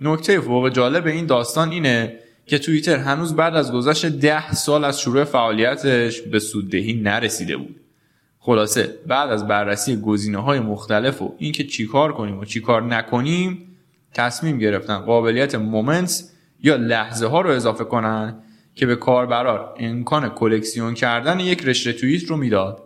نکته 0.00 0.40
فوق 0.40 0.68
جالب 0.68 1.06
این 1.06 1.26
داستان 1.26 1.70
اینه 1.70 2.18
که 2.46 2.58
توییتر 2.58 2.96
هنوز 2.96 3.36
بعد 3.36 3.56
از 3.56 3.72
گذشت 3.72 4.06
ده 4.06 4.52
سال 4.52 4.84
از 4.84 5.00
شروع 5.00 5.24
فعالیتش 5.24 6.20
به 6.20 6.38
سوددهی 6.38 6.94
نرسیده 6.94 7.56
بود. 7.56 7.80
خلاصه 8.40 8.98
بعد 9.06 9.30
از 9.30 9.48
بررسی 9.48 9.96
گزینه 9.96 10.38
های 10.38 10.60
مختلف 10.60 11.22
و 11.22 11.34
اینکه 11.38 11.64
چیکار 11.64 12.12
کنیم 12.12 12.38
و 12.38 12.44
چیکار 12.44 12.82
نکنیم 12.82 13.76
تصمیم 14.14 14.58
گرفتن 14.58 14.98
قابلیت 14.98 15.54
مومنتس 15.54 16.32
یا 16.62 16.76
لحظه 16.76 17.26
ها 17.26 17.40
رو 17.40 17.50
اضافه 17.50 17.84
کنن 17.84 18.34
که 18.74 18.86
به 18.86 18.96
کاربران 18.96 19.68
امکان 19.78 20.28
کلکسیون 20.28 20.94
کردن 20.94 21.40
یک 21.40 21.64
رشته 21.64 21.92
توییت 21.92 22.24
رو 22.24 22.36
می‌داد. 22.36 22.82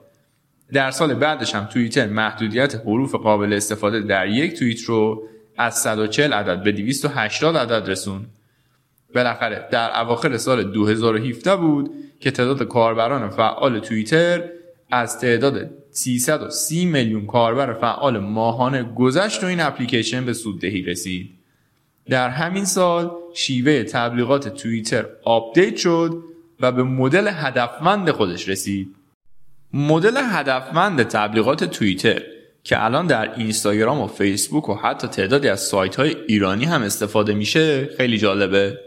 در 0.73 0.91
سال 0.91 1.15
بعدش 1.15 1.55
هم 1.55 1.65
توییتر 1.65 2.07
محدودیت 2.07 2.75
حروف 2.75 3.15
قابل 3.15 3.53
استفاده 3.53 4.01
در 4.01 4.29
یک 4.29 4.59
توییت 4.59 4.81
رو 4.81 5.23
از 5.57 5.75
140 5.75 6.33
عدد 6.33 6.63
به 6.63 6.73
280 6.73 7.57
عدد 7.57 7.91
رسوند 7.91 8.27
بالاخره 9.15 9.69
در 9.71 10.01
اواخر 10.01 10.37
سال 10.37 10.73
2017 10.73 11.57
بود 11.57 11.91
که 12.21 12.31
تعداد 12.31 12.63
کاربران 12.63 13.31
فعال 13.31 13.79
توییتر 13.79 14.45
از 14.93 15.19
تعداد 15.19 15.71
330 15.91 16.87
میلیون 16.87 17.27
کاربر 17.27 17.75
فعال 17.75 18.19
ماهانه 18.19 18.83
گذشت 18.83 19.45
و 19.45 19.47
این 19.47 19.61
اپلیکیشن 19.61 20.25
به 20.25 20.33
سوددهی 20.33 20.83
رسید. 20.83 21.31
در 22.09 22.29
همین 22.29 22.65
سال 22.65 23.11
شیوه 23.35 23.83
تبلیغات 23.83 24.49
توییتر 24.49 25.07
آپدیت 25.25 25.77
شد 25.77 26.23
و 26.61 26.73
به 26.73 26.83
مدل 26.83 27.29
هدفمند 27.29 28.11
خودش 28.11 28.49
رسید. 28.49 28.97
مدل 29.73 30.17
هدفمند 30.17 31.03
تبلیغات 31.03 31.65
توییتر 31.65 32.23
که 32.65 32.85
الان 32.85 33.07
در 33.07 33.35
اینستاگرام 33.35 34.01
و 34.01 34.07
فیسبوک 34.07 34.69
و 34.69 34.75
حتی 34.75 35.09
تعدادی 35.09 35.49
از 35.49 35.61
سایت 35.61 35.97
های 35.97 36.17
ایرانی 36.29 36.65
هم 36.65 36.83
استفاده 36.83 37.35
میشه 37.35 37.87
خیلی 37.97 38.19
جالبه. 38.19 38.79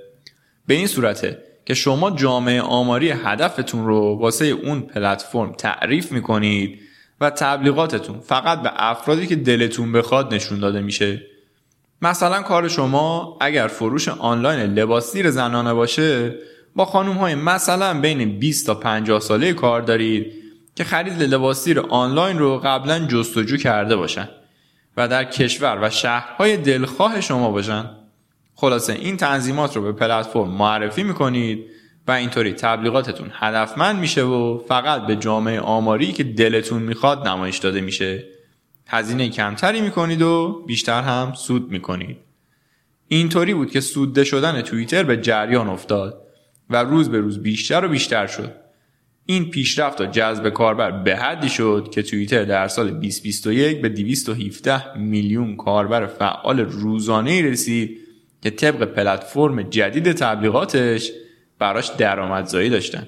به 0.67 0.73
این 0.73 0.87
صورته 0.87 1.37
که 1.65 1.73
شما 1.73 2.11
جامعه 2.11 2.61
آماری 2.61 3.11
هدفتون 3.11 3.85
رو 3.85 4.17
واسه 4.19 4.45
اون 4.45 4.81
پلتفرم 4.81 5.51
تعریف 5.51 6.11
می‌کنید 6.11 6.79
و 7.21 7.29
تبلیغاتتون 7.29 8.19
فقط 8.19 8.61
به 8.61 8.71
افرادی 8.75 9.27
که 9.27 9.35
دلتون 9.35 9.91
بخواد 9.91 10.33
نشون 10.33 10.59
داده 10.59 10.81
میشه. 10.81 11.21
مثلا 12.01 12.41
کار 12.41 12.67
شما 12.67 13.37
اگر 13.41 13.67
فروش 13.67 14.07
آنلاین 14.07 14.59
لباسیر 14.59 15.31
زنانه 15.31 15.73
باشه 15.73 16.35
با 16.75 16.85
خانوم 16.85 17.17
های 17.17 17.35
مثلا 17.35 18.01
بین 18.01 18.39
20 18.39 18.65
تا 18.65 18.75
50 18.75 19.19
ساله 19.19 19.53
کار 19.53 19.81
دارید 19.81 20.33
که 20.75 20.83
خرید 20.83 21.23
لباسیر 21.23 21.79
آنلاین 21.79 22.39
رو 22.39 22.57
قبلا 22.63 22.99
جستجو 22.99 23.57
کرده 23.57 23.95
باشن 23.95 24.29
و 24.97 25.07
در 25.07 25.23
کشور 25.23 25.79
و 25.81 25.89
شهرهای 25.89 26.57
دلخواه 26.57 27.21
شما 27.21 27.51
باشن. 27.51 27.89
خلاصه 28.55 28.93
این 28.93 29.17
تنظیمات 29.17 29.75
رو 29.75 29.81
به 29.81 29.91
پلتفرم 29.91 30.49
معرفی 30.49 31.03
می‌کنید 31.03 31.65
و 32.07 32.11
اینطوری 32.11 32.53
تبلیغاتتون 32.53 33.31
هدفمند 33.33 33.99
میشه 33.99 34.23
و 34.23 34.59
فقط 34.67 35.07
به 35.07 35.15
جامعه 35.15 35.59
آماری 35.59 36.11
که 36.11 36.23
دلتون 36.23 36.81
می‌خواد 36.81 37.27
نمایش 37.27 37.57
داده 37.57 37.81
میشه. 37.81 38.23
هزینه 38.87 39.29
کمتری 39.29 39.81
می‌کنید 39.81 40.21
و 40.21 40.63
بیشتر 40.67 41.01
هم 41.01 41.33
سود 41.33 41.71
می‌کنید. 41.71 42.17
اینطوری 43.07 43.53
بود 43.53 43.71
که 43.71 43.81
سودده 43.81 44.23
شدن 44.23 44.61
توییتر 44.61 45.03
به 45.03 45.17
جریان 45.17 45.67
افتاد 45.67 46.21
و 46.69 46.83
روز 46.83 47.09
به 47.09 47.19
روز 47.19 47.43
بیشتر 47.43 47.85
و 47.85 47.87
بیشتر 47.87 48.27
شد. 48.27 48.51
این 49.25 49.49
پیشرفت 49.49 50.01
و 50.01 50.05
جذب 50.05 50.49
کاربر 50.49 50.91
به 50.91 51.15
حدی 51.15 51.49
شد 51.49 51.89
که 51.93 52.03
توییتر 52.03 52.43
در 52.43 52.67
سال 52.67 52.89
2021 52.89 53.81
به 53.81 53.89
217 53.89 54.97
میلیون 54.97 55.55
کاربر 55.55 56.05
فعال 56.05 56.59
روزانه 56.59 57.41
رسید 57.41 58.04
که 58.45 58.51
طبق 58.51 58.83
پلتفرم 58.83 59.61
جدید 59.61 60.11
تبلیغاتش 60.11 61.11
براش 61.59 61.87
درآمدزایی 61.87 62.69
داشتن. 62.69 63.07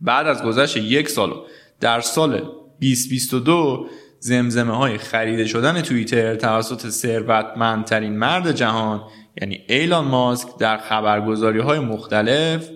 بعد 0.00 0.26
از 0.26 0.42
گذشت 0.42 0.76
یک 0.76 1.08
سال 1.08 1.32
در 1.80 2.00
سال 2.00 2.38
2022 2.80 3.86
زمزمه 4.18 4.76
های 4.76 4.98
خریده 4.98 5.44
شدن 5.44 5.80
توییتر 5.80 6.34
توسط 6.34 6.88
ثروتمندترین 6.88 8.18
مرد 8.18 8.52
جهان 8.52 9.02
یعنی 9.40 9.64
ایلان 9.68 10.04
ماسک 10.04 10.48
در 10.58 10.78
خبرگزاری 10.78 11.60
های 11.60 11.78
مختلف 11.78 12.68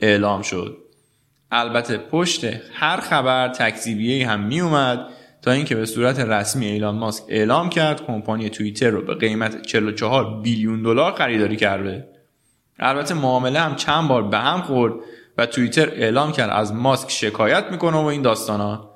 اعلام 0.00 0.42
شد. 0.42 0.76
البته 1.50 1.98
پشت 1.98 2.44
هر 2.72 3.00
خبر 3.00 3.48
تکذیبیه 3.48 4.28
هم 4.28 4.40
می 4.40 4.60
اومد 4.60 5.06
تا 5.42 5.50
اینکه 5.50 5.74
به 5.74 5.86
صورت 5.86 6.20
رسمی 6.20 6.66
ایلان 6.66 6.94
ماسک 6.94 7.24
اعلام 7.28 7.70
کرد 7.70 8.06
کمپانی 8.06 8.50
توییتر 8.50 8.90
رو 8.90 9.02
به 9.02 9.14
قیمت 9.14 9.62
44 9.62 10.40
بیلیون 10.40 10.82
دلار 10.82 11.12
خریداری 11.12 11.56
کرده. 11.56 12.08
البته 12.78 13.14
معامله 13.14 13.60
هم 13.60 13.76
چند 13.76 14.08
بار 14.08 14.22
به 14.22 14.38
هم 14.38 14.62
خورد 14.62 14.94
و 15.38 15.46
توییتر 15.46 15.88
اعلام 15.88 16.32
کرد 16.32 16.50
از 16.50 16.72
ماسک 16.72 17.10
شکایت 17.10 17.64
می‌کنه 17.70 17.96
و 17.96 18.04
این 18.04 18.22
داستانا. 18.22 18.90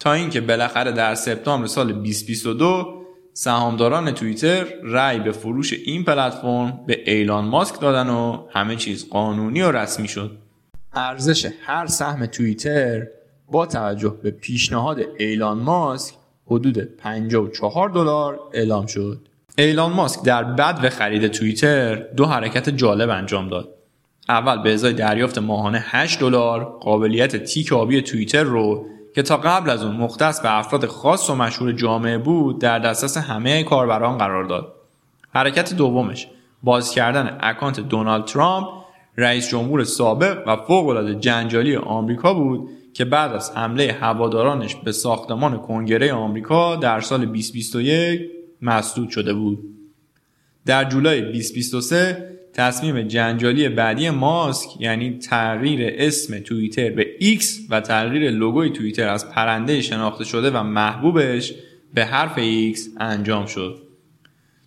تا 0.00 0.12
اینکه 0.12 0.40
بالاخره 0.40 0.92
در 0.92 1.14
سپتامبر 1.14 1.66
سال 1.66 1.92
2022 1.92 3.04
سهامداران 3.32 4.10
توییتر 4.10 4.64
رأی 4.82 5.20
به 5.20 5.32
فروش 5.32 5.72
این 5.72 6.04
پلتفرم 6.04 6.80
به 6.86 7.02
ایلان 7.06 7.44
ماسک 7.44 7.80
دادن 7.80 8.08
و 8.08 8.46
همه 8.50 8.76
چیز 8.76 9.08
قانونی 9.08 9.62
و 9.62 9.72
رسمی 9.72 10.08
شد. 10.08 10.38
ارزش 10.94 11.48
هر 11.62 11.86
سهم 11.86 12.26
توییتر 12.26 13.06
با 13.50 13.66
توجه 13.66 14.14
به 14.22 14.30
پیشنهاد 14.30 14.98
ایلان 15.18 15.58
ماسک 15.58 16.14
حدود 16.46 16.78
54 16.78 17.88
دلار 17.88 18.40
اعلام 18.52 18.86
شد. 18.86 19.28
ایلان 19.58 19.92
ماسک 19.92 20.22
در 20.22 20.44
بد 20.44 20.88
خرید 20.88 21.26
توییتر 21.26 21.94
دو 21.94 22.26
حرکت 22.26 22.68
جالب 22.68 23.10
انجام 23.10 23.48
داد. 23.48 23.68
اول 24.28 24.62
به 24.62 24.74
ازای 24.74 24.92
دریافت 24.92 25.38
ماهانه 25.38 25.84
8 25.86 26.20
دلار 26.20 26.64
قابلیت 26.64 27.36
تیک 27.36 27.72
آبی 27.72 28.02
توییتر 28.02 28.42
رو 28.42 28.86
که 29.14 29.22
تا 29.22 29.36
قبل 29.36 29.70
از 29.70 29.84
اون 29.84 29.96
مختص 29.96 30.40
به 30.40 30.58
افراد 30.58 30.86
خاص 30.86 31.30
و 31.30 31.34
مشهور 31.34 31.72
جامعه 31.72 32.18
بود 32.18 32.60
در 32.60 32.78
دسترس 32.78 33.16
همه 33.16 33.64
کاربران 33.64 34.18
قرار 34.18 34.44
داد. 34.44 34.72
حرکت 35.34 35.74
دومش 35.74 36.28
باز 36.62 36.90
کردن 36.90 37.38
اکانت 37.40 37.80
دونالد 37.80 38.24
ترامپ 38.24 38.66
رئیس 39.16 39.48
جمهور 39.48 39.84
سابق 39.84 40.42
و 40.46 40.56
فوقالعاده 40.56 41.14
جنجالی 41.14 41.76
آمریکا 41.76 42.34
بود 42.34 42.68
که 42.98 43.04
بعد 43.04 43.32
از 43.32 43.50
حمله 43.56 43.96
هوادارانش 44.00 44.74
به 44.74 44.92
ساختمان 44.92 45.58
کنگره 45.58 46.12
آمریکا 46.12 46.76
در 46.76 47.00
سال 47.00 47.24
2021 47.26 48.20
مسدود 48.62 49.10
شده 49.10 49.34
بود. 49.34 49.58
در 50.66 50.84
جولای 50.84 51.20
2023 51.20 52.38
تصمیم 52.52 53.02
جنجالی 53.02 53.68
بعدی 53.68 54.10
ماسک 54.10 54.80
یعنی 54.80 55.18
تغییر 55.18 55.94
اسم 55.98 56.38
توییتر 56.38 56.90
به 56.90 57.06
X 57.20 57.44
و 57.70 57.80
تغییر 57.80 58.30
لوگوی 58.30 58.70
توییتر 58.70 59.08
از 59.08 59.30
پرنده 59.30 59.80
شناخته 59.80 60.24
شده 60.24 60.50
و 60.50 60.62
محبوبش 60.62 61.54
به 61.94 62.04
حرف 62.04 62.36
X 62.74 62.78
انجام 63.00 63.46
شد. 63.46 63.82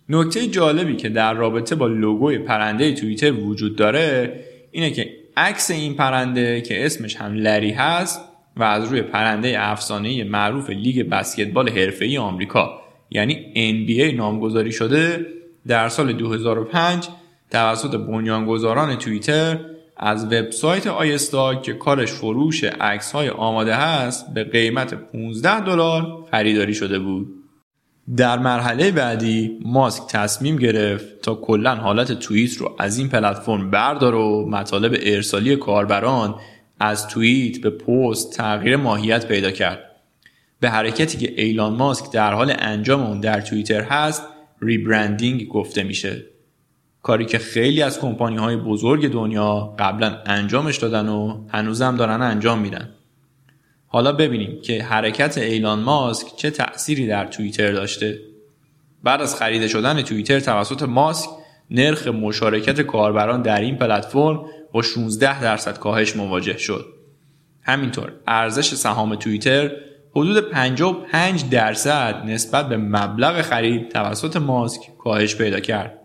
نکته 0.08 0.46
جالبی 0.46 0.96
که 0.96 1.08
در 1.08 1.34
رابطه 1.34 1.74
با 1.74 1.86
لوگوی 1.86 2.38
پرنده 2.38 2.92
توییتر 2.92 3.32
وجود 3.32 3.76
داره 3.76 4.40
اینه 4.70 4.90
که 4.90 5.11
عکس 5.36 5.70
این 5.70 5.94
پرنده 5.94 6.60
که 6.60 6.86
اسمش 6.86 7.16
هم 7.16 7.34
لری 7.34 7.70
هست 7.70 8.20
و 8.56 8.62
از 8.62 8.88
روی 8.88 9.02
پرنده 9.02 9.54
افسانه 9.58 10.24
معروف 10.24 10.70
لیگ 10.70 11.08
بسکتبال 11.08 11.68
حرفه‌ای 11.68 12.18
آمریکا 12.18 12.80
یعنی 13.10 13.52
NBA 13.54 14.14
نامگذاری 14.16 14.72
شده 14.72 15.26
در 15.66 15.88
سال 15.88 16.12
2005 16.12 17.08
توسط 17.50 17.96
بنیانگذاران 17.96 18.96
توییتر 18.96 19.58
از 19.96 20.24
وبسایت 20.24 20.86
آیستاک 20.86 21.62
که 21.62 21.72
کارش 21.72 22.12
فروش 22.12 22.64
عکس 22.64 23.12
های 23.12 23.28
آماده 23.28 23.74
هست 23.74 24.34
به 24.34 24.44
قیمت 24.44 24.94
15 24.94 25.60
دلار 25.60 26.26
خریداری 26.30 26.74
شده 26.74 26.98
بود. 26.98 27.41
در 28.16 28.38
مرحله 28.38 28.90
بعدی 28.90 29.58
ماسک 29.64 30.02
تصمیم 30.08 30.56
گرفت 30.56 31.20
تا 31.20 31.34
کلا 31.34 31.74
حالت 31.74 32.12
توییت 32.12 32.56
رو 32.56 32.76
از 32.78 32.98
این 32.98 33.08
پلتفرم 33.08 33.70
بردار 33.70 34.14
و 34.14 34.48
مطالب 34.50 34.96
ارسالی 35.02 35.56
کاربران 35.56 36.34
از 36.80 37.08
توییت 37.08 37.60
به 37.60 37.70
پست 37.70 38.36
تغییر 38.36 38.76
ماهیت 38.76 39.26
پیدا 39.28 39.50
کرد. 39.50 39.78
به 40.60 40.70
حرکتی 40.70 41.18
که 41.18 41.42
ایلان 41.42 41.74
ماسک 41.74 42.12
در 42.12 42.32
حال 42.32 42.54
انجام 42.58 43.02
اون 43.02 43.20
در 43.20 43.40
توییتر 43.40 43.80
هست 43.80 44.22
ریبرندینگ 44.60 45.48
گفته 45.48 45.82
میشه. 45.82 46.22
کاری 47.02 47.24
که 47.24 47.38
خیلی 47.38 47.82
از 47.82 48.00
کمپانی 48.00 48.36
های 48.36 48.56
بزرگ 48.56 49.12
دنیا 49.12 49.74
قبلا 49.78 50.18
انجامش 50.26 50.76
دادن 50.76 51.08
و 51.08 51.44
هنوزم 51.48 51.96
دارن 51.96 52.22
انجام 52.22 52.58
میدن. 52.58 52.88
حالا 53.92 54.12
ببینیم 54.12 54.60
که 54.62 54.82
حرکت 54.82 55.38
ایلان 55.38 55.80
ماسک 55.80 56.36
چه 56.36 56.50
تأثیری 56.50 57.06
در 57.06 57.26
توییتر 57.26 57.72
داشته. 57.72 58.18
بعد 59.02 59.22
از 59.22 59.36
خریده 59.36 59.68
شدن 59.68 60.02
توییتر 60.02 60.40
توسط 60.40 60.82
ماسک 60.82 61.30
نرخ 61.70 62.06
مشارکت 62.06 62.80
کاربران 62.80 63.42
در 63.42 63.60
این 63.60 63.76
پلتفرم 63.76 64.44
با 64.72 64.82
16 64.82 65.42
درصد 65.42 65.78
کاهش 65.78 66.16
مواجه 66.16 66.58
شد. 66.58 66.86
همینطور 67.62 68.12
ارزش 68.26 68.74
سهام 68.74 69.14
توییتر 69.14 69.70
حدود 70.10 70.50
55 70.50 71.50
درصد 71.50 72.22
نسبت 72.24 72.68
به 72.68 72.76
مبلغ 72.76 73.42
خرید 73.42 73.88
توسط 73.88 74.36
ماسک 74.36 74.80
کاهش 74.98 75.36
پیدا 75.36 75.60
کرد. 75.60 75.98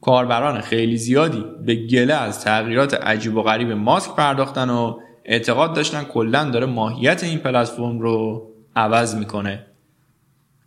کاربران 0.00 0.60
خیلی 0.60 0.96
زیادی 0.96 1.44
به 1.66 1.74
گله 1.74 2.14
از 2.14 2.44
تغییرات 2.44 2.94
عجیب 2.94 3.36
و 3.36 3.42
غریب 3.42 3.72
ماسک 3.72 4.16
پرداختن 4.16 4.70
و 4.70 4.98
اعتقاد 5.28 5.74
داشتن 5.74 6.04
کلا 6.04 6.50
داره 6.50 6.66
ماهیت 6.66 7.24
این 7.24 7.38
پلتفرم 7.38 8.00
رو 8.00 8.46
عوض 8.76 9.14
می‌کنه. 9.14 9.66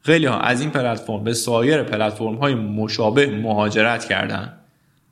خیلی 0.02 0.26
ها 0.26 0.39
از 0.39 0.62
این 0.62 0.69
پلتفرم 0.69 1.24
به 1.24 1.34
سایر 1.34 1.84
پلتفرم 1.84 2.36
های 2.36 2.56
مشابه 2.56 3.28
مهاجرت 3.28 4.06
کردن. 4.06 4.54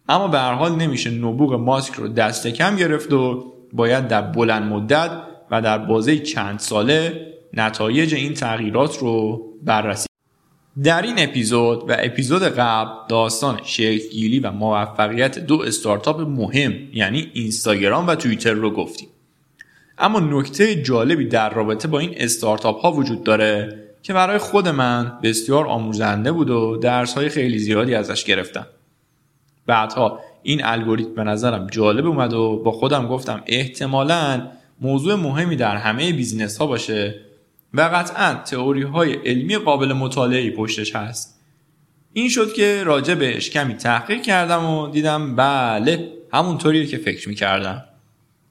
اما 0.09 0.27
به 0.27 0.39
هر 0.39 0.53
حال 0.53 0.75
نمیشه 0.75 1.09
نبوغ 1.09 1.53
ماسک 1.53 1.93
رو 1.93 2.07
دست 2.07 2.47
کم 2.47 2.75
گرفت 2.75 3.13
و 3.13 3.53
باید 3.73 4.07
در 4.07 4.21
بلند 4.21 4.63
مدت 4.63 5.11
و 5.51 5.61
در 5.61 5.77
بازه 5.77 6.19
چند 6.19 6.59
ساله 6.59 7.27
نتایج 7.53 8.15
این 8.15 8.33
تغییرات 8.33 8.97
رو 8.97 9.41
بررسی. 9.63 10.07
در 10.83 11.01
این 11.01 11.15
اپیزود 11.17 11.89
و 11.89 11.95
اپیزود 11.99 12.43
قبل 12.43 12.89
داستان 13.09 13.59
شکلگیری 13.63 14.39
و 14.39 14.51
موفقیت 14.51 15.39
دو 15.39 15.61
استارتاپ 15.61 16.19
مهم 16.19 16.73
یعنی 16.93 17.31
اینستاگرام 17.33 18.07
و 18.07 18.15
توییتر 18.15 18.53
رو 18.53 18.69
گفتیم. 18.69 19.07
اما 19.97 20.19
نکته 20.19 20.83
جالبی 20.83 21.25
در 21.25 21.49
رابطه 21.49 21.87
با 21.87 21.99
این 21.99 22.13
استارتاپ 22.17 22.81
ها 22.81 22.91
وجود 22.91 23.23
داره 23.23 23.83
که 24.03 24.13
برای 24.13 24.37
خود 24.37 24.67
من 24.67 25.19
بسیار 25.23 25.67
آموزنده 25.67 26.31
بود 26.31 26.49
و 26.49 26.77
درس 26.77 27.13
های 27.13 27.29
خیلی 27.29 27.59
زیادی 27.59 27.95
ازش 27.95 28.23
گرفتم. 28.23 28.67
بعدها 29.65 30.19
این 30.43 30.65
الگوریتم 30.65 31.15
به 31.15 31.23
نظرم 31.23 31.67
جالب 31.67 32.05
اومد 32.05 32.33
و 32.33 32.61
با 32.65 32.71
خودم 32.71 33.07
گفتم 33.07 33.43
احتمالا 33.45 34.47
موضوع 34.81 35.15
مهمی 35.15 35.55
در 35.55 35.75
همه 35.75 36.13
بیزینس 36.13 36.57
ها 36.57 36.67
باشه 36.67 37.15
و 37.73 37.81
قطعا 37.81 38.33
تئوری 38.33 38.81
های 38.81 39.13
علمی 39.13 39.57
قابل 39.57 39.93
مطالعه 39.93 40.51
پشتش 40.51 40.95
هست. 40.95 41.39
این 42.13 42.29
شد 42.29 42.53
که 42.53 42.83
راجع 42.83 43.13
بهش 43.13 43.49
کمی 43.49 43.73
تحقیق 43.73 44.21
کردم 44.21 44.65
و 44.65 44.87
دیدم 44.87 45.35
بله 45.35 46.09
همونطوریه 46.33 46.85
که 46.85 46.97
فکر 46.97 47.29
می‌کردم. 47.29 47.83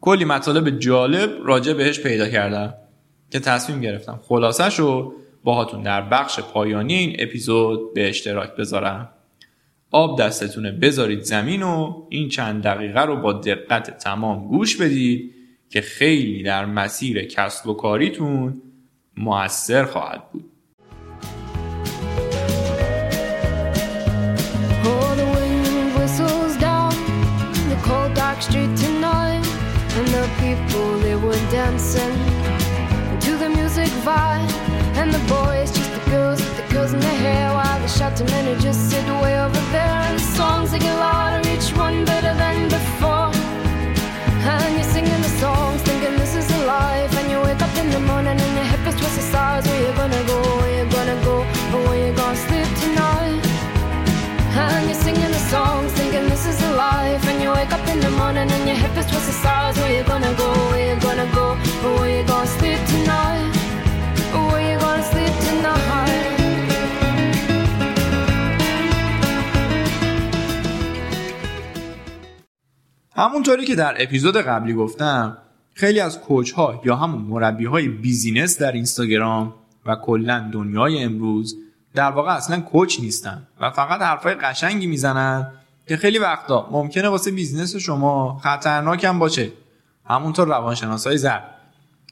کلی 0.00 0.24
مطالب 0.24 0.78
جالب 0.78 1.30
راجع 1.44 1.72
بهش 1.72 2.00
پیدا 2.00 2.28
کردم 2.28 2.74
که 3.30 3.40
تصمیم 3.40 3.80
گرفتم 3.80 4.20
خلاصش 4.28 4.78
رو 4.78 5.14
باهاتون 5.44 5.82
در 5.82 6.02
بخش 6.02 6.40
پایانی 6.40 6.94
این 6.94 7.16
اپیزود 7.18 7.94
به 7.94 8.08
اشتراک 8.08 8.56
بذارم. 8.56 9.08
آب 9.90 10.20
دستتونه 10.20 10.72
بذارید 10.72 11.20
زمین 11.20 11.62
و 11.62 12.06
این 12.08 12.28
چند 12.28 12.62
دقیقه 12.62 13.00
رو 13.00 13.16
با 13.16 13.32
دقت 13.32 13.98
تمام 13.98 14.48
گوش 14.48 14.76
بدید 14.76 15.34
که 15.70 15.80
خیلی 15.80 16.42
در 16.42 16.64
مسیر 16.64 17.24
کسب 17.24 17.66
و 17.68 17.74
کاریتون 17.74 18.62
موثر 19.16 19.84
خواهد 19.84 20.30
بود. 20.32 20.44
People 30.46 30.98
they 30.98 31.16
were 31.16 31.42
dancing 31.50 32.14
to 33.24 33.32
the 33.42 33.48
music 33.58 33.90
vibe. 34.06 34.52
And 34.98 35.08
the 35.12 35.22
boys, 35.36 35.68
just 35.76 35.90
the 35.98 36.04
girls 36.10 36.38
with 36.44 36.56
the 36.60 36.66
girls 36.72 36.92
in 36.94 37.00
their 37.00 37.20
hair 37.26 37.52
While 37.52 37.78
the 38.18 38.24
men 38.32 38.44
just 38.60 38.80
sit 38.90 39.04
way 39.22 39.34
over 39.44 39.62
there. 39.76 39.98
And 40.06 40.18
the 40.18 40.28
songs 40.38 40.70
they 40.72 40.78
get 40.78 40.96
louder, 41.06 41.42
each 41.54 41.68
one 41.84 42.04
better 42.04 42.34
than 42.42 42.56
before. 42.78 43.30
And 44.52 44.70
you're 44.76 44.90
singing 44.94 45.22
the 45.28 45.34
songs, 45.44 45.82
thinking 45.82 46.16
this 46.22 46.34
is 46.40 46.48
life. 46.76 47.12
And 47.18 47.26
you 47.32 47.38
wake 47.48 47.62
up 47.66 47.74
in 47.82 47.88
the 47.96 48.02
morning 48.10 48.38
and 48.44 48.52
your 48.58 48.68
hip 48.72 48.84
is 48.90 48.94
twisted 49.00 49.28
sides 49.34 49.66
Where 49.68 49.80
you 49.84 49.92
gonna 50.00 50.22
go, 50.32 50.38
where 50.60 50.74
you 50.78 50.84
gonna 50.96 51.18
go, 51.28 51.36
or 51.74 51.80
where 51.88 52.00
you 52.06 52.12
gonna 52.20 52.44
sleep 52.46 52.68
tonight 52.82 53.35
And 54.58 54.86
you're 54.88 55.02
singing 55.06 55.32
the 55.36 55.42
songs, 55.54 55.92
thinking 55.98 56.26
this 56.32 56.44
is 56.46 56.58
a 56.68 56.72
life 56.86 57.22
And 57.28 57.42
you 57.42 57.50
wake 57.58 57.72
up 57.76 57.86
in 57.92 57.98
the 58.00 58.10
morning 58.20 58.48
and 58.56 58.64
your 58.68 58.78
hip 58.82 58.96
is 59.00 59.06
twisted 59.10 59.38
sides 59.44 59.76
Where 59.78 59.92
you 59.96 60.04
gonna 60.12 60.34
go, 60.42 60.48
where 60.70 60.86
you 60.88 61.00
gonna 61.00 61.28
go, 61.38 61.46
where 61.98 62.10
you 62.16 62.22
gonna 62.26 62.46
sleep 62.58 62.80
tonight 62.92 63.52
where 64.56 64.72
you 64.72 64.78
gonna 64.84 65.02
sleep 65.12 65.34
tonight 65.46 66.26
همونطوری 73.16 73.64
که 73.64 73.74
در 73.74 73.94
اپیزود 73.98 74.36
قبلی 74.36 74.74
گفتم 74.74 75.38
خیلی 75.74 76.00
از 76.00 76.20
coach 76.20 76.52
ها 76.52 76.82
یا 76.84 76.96
همون 76.96 77.22
مربی 77.22 77.64
های 77.64 77.88
business 77.88 78.58
در 78.58 78.72
اینستاگرام 78.72 79.54
و 79.86 79.96
کلا 79.96 80.50
دنیای 80.52 81.02
امروز 81.02 81.56
در 81.96 82.10
واقع 82.10 82.30
اصلا 82.30 82.60
coach 82.60 83.00
نیستن 83.00 83.46
و 83.60 83.70
فقط 83.70 84.00
حرفای 84.00 84.34
قشنگی 84.34 84.86
می‌زنن 84.86 85.52
که 85.88 85.96
خیلی 85.96 86.18
وقتا 86.18 86.68
ممکنه 86.70 87.08
واسه 87.08 87.30
business 87.30 87.76
شما 87.76 88.38
خطرناک 88.42 89.04
هم 89.04 89.18
باشه. 89.18 89.52
همونطور 90.04 90.48
روانشناس 90.48 91.06
های 91.06 91.18
زرد 91.18 91.40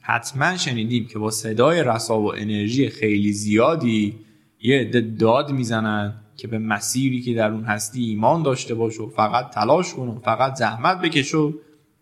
حتما 0.01 0.57
شنیدیم 0.57 1.07
که 1.07 1.19
با 1.19 1.31
صدای 1.31 1.83
رسا 1.83 2.19
و 2.19 2.35
انرژی 2.35 2.89
خیلی 2.89 3.33
زیادی 3.33 4.19
یه 4.61 4.79
عده 4.79 5.01
داد 5.01 5.51
می‌زنن 5.51 6.13
که 6.37 6.47
به 6.47 6.59
مسیری 6.59 7.21
که 7.21 7.33
در 7.33 7.51
اون 7.51 7.63
هستی 7.63 8.03
ایمان 8.03 8.43
داشته 8.43 8.75
باش 8.75 8.99
و 8.99 9.09
فقط 9.09 9.49
تلاش 9.49 9.93
کن 9.93 10.07
و 10.07 10.19
فقط 10.19 10.55
زحمت 10.55 11.01
بکش 11.01 11.35
و 11.35 11.53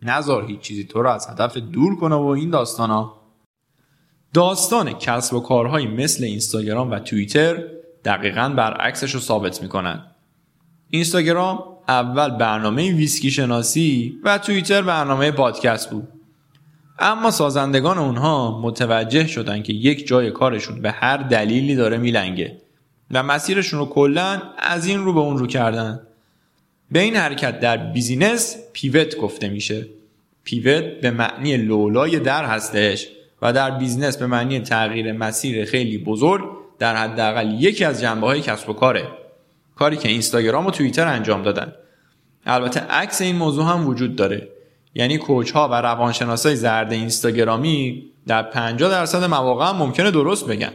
نزار 0.01 0.45
هیچ 0.45 0.59
چیزی 0.59 0.83
تو 0.83 1.01
رو 1.01 1.09
از 1.09 1.27
هدف 1.29 1.57
دور 1.57 1.95
کنه 1.95 2.15
و 2.15 2.25
این 2.25 2.49
داستان 2.49 2.89
ها 2.89 3.22
داستان 4.33 4.93
کسب 4.93 5.33
و 5.33 5.39
کارهایی 5.39 5.87
مثل 5.87 6.23
اینستاگرام 6.23 6.91
و 6.91 6.99
توییتر 6.99 7.63
دقیقا 8.05 8.49
برعکسش 8.49 9.11
رو 9.11 9.19
ثابت 9.19 9.61
می‌کنن. 9.61 10.03
اینستاگرام 10.89 11.63
اول 11.87 12.29
برنامه 12.29 12.91
ویسکی 12.91 13.31
شناسی 13.31 14.19
و 14.23 14.37
توییتر 14.37 14.81
برنامه 14.81 15.31
پادکست 15.31 15.89
بود. 15.89 16.07
اما 16.99 17.31
سازندگان 17.31 17.97
اونها 17.97 18.61
متوجه 18.61 19.27
شدن 19.27 19.63
که 19.63 19.73
یک 19.73 20.07
جای 20.07 20.31
کارشون 20.31 20.81
به 20.81 20.91
هر 20.91 21.17
دلیلی 21.17 21.75
داره 21.75 21.97
میلنگه 21.97 22.57
و 23.11 23.23
مسیرشون 23.23 23.79
رو 23.79 23.85
کلا 23.85 24.41
از 24.57 24.85
این 24.85 25.05
رو 25.05 25.13
به 25.13 25.19
اون 25.19 25.37
رو 25.37 25.47
کردن. 25.47 25.99
به 26.91 26.99
این 26.99 27.15
حرکت 27.15 27.59
در 27.59 27.77
business 27.77 28.55
pivot 28.73 29.17
گفته 29.17 29.49
میشه. 29.49 29.85
pivot 30.43 30.83
به 30.83 31.11
معنی 31.11 31.57
لولای 31.57 32.19
در 32.19 32.45
هستش. 32.45 33.07
و 33.43 33.53
در 33.53 33.71
business 33.71 34.17
به 34.17 34.27
معنی 34.27 34.59
تغییر 34.59 35.11
مسیر 35.11 35.65
خیلی 35.65 35.97
بزرگ 35.97 36.43
در 36.79 36.95
حداقل 36.95 37.51
یکی 37.59 37.85
از 37.85 38.01
جنبه 38.01 38.27
های 38.27 38.41
کسب 38.41 38.69
و 38.69 38.73
کاره. 38.73 39.07
کاری 39.75 39.97
که 39.97 40.09
اینستاگرام 40.09 40.65
و 40.65 40.71
توییتر 40.71 41.07
انجام 41.07 41.43
دادن. 41.43 41.73
البته 42.45 42.79
عکس 42.79 43.21
این 43.21 43.35
موضوع 43.35 43.65
هم 43.65 43.87
وجود 43.87 44.15
داره. 44.15 44.47
یعنی 44.95 45.17
coach 45.17 45.51
ها 45.51 45.67
و 45.67 45.73
روانشناسای 45.73 46.55
زرد 46.55 46.91
اینستاگرامی 46.91 48.03
در 48.27 48.43
50 48.43 48.91
درصد 48.91 49.23
مواقع 49.23 49.69
هم 49.69 49.75
ممکنه 49.75 50.11
درست 50.11 50.47
بگن. 50.47 50.73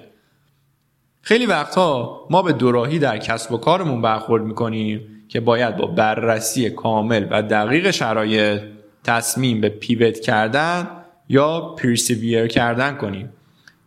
خیلی 1.22 1.46
وقتها 1.46 2.20
ما 2.30 2.42
به 2.42 2.52
دوراهی 2.52 2.98
در 2.98 3.18
کسب 3.18 3.52
و 3.52 3.58
کارمون 3.58 4.02
برخورد 4.02 4.42
می‌کنیم 4.42 5.24
که 5.28 5.40
باید 5.40 5.76
با 5.76 5.86
بررسی 5.86 6.70
کامل 6.70 7.26
و 7.30 7.42
دقیق 7.42 7.90
شرایط 7.90 8.60
تصمیم 9.04 9.60
به 9.60 9.68
پیوت 9.68 10.20
کردن 10.20 10.97
یا 11.28 11.60
پرسیویر 11.60 12.46
کردن 12.46 12.96
کنیم. 12.96 13.28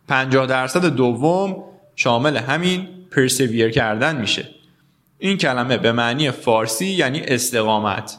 50 0.08 0.46
درصد 0.46 0.86
دوم 0.86 1.64
شامل 1.96 2.36
همین 2.36 2.88
پرسیویر 3.10 3.70
کردن 3.70 4.16
میشه. 4.16 4.48
این 5.18 5.38
کلمه 5.38 5.78
به 5.78 5.92
معنی 5.92 6.30
فارسی 6.30 6.86
یعنی 6.86 7.20
استقامت. 7.20 8.18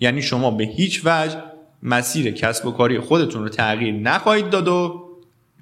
یعنی 0.00 0.22
شما 0.22 0.50
به 0.50 0.64
هیچ 0.64 1.00
وجه 1.04 1.36
مسیر 1.82 2.30
کسب 2.30 2.66
و 2.66 2.70
کاری 2.72 3.00
خودتون 3.00 3.42
رو 3.42 3.48
تغییر 3.48 3.94
نخواهید 3.94 4.50
داد 4.50 4.68
و 4.68 5.04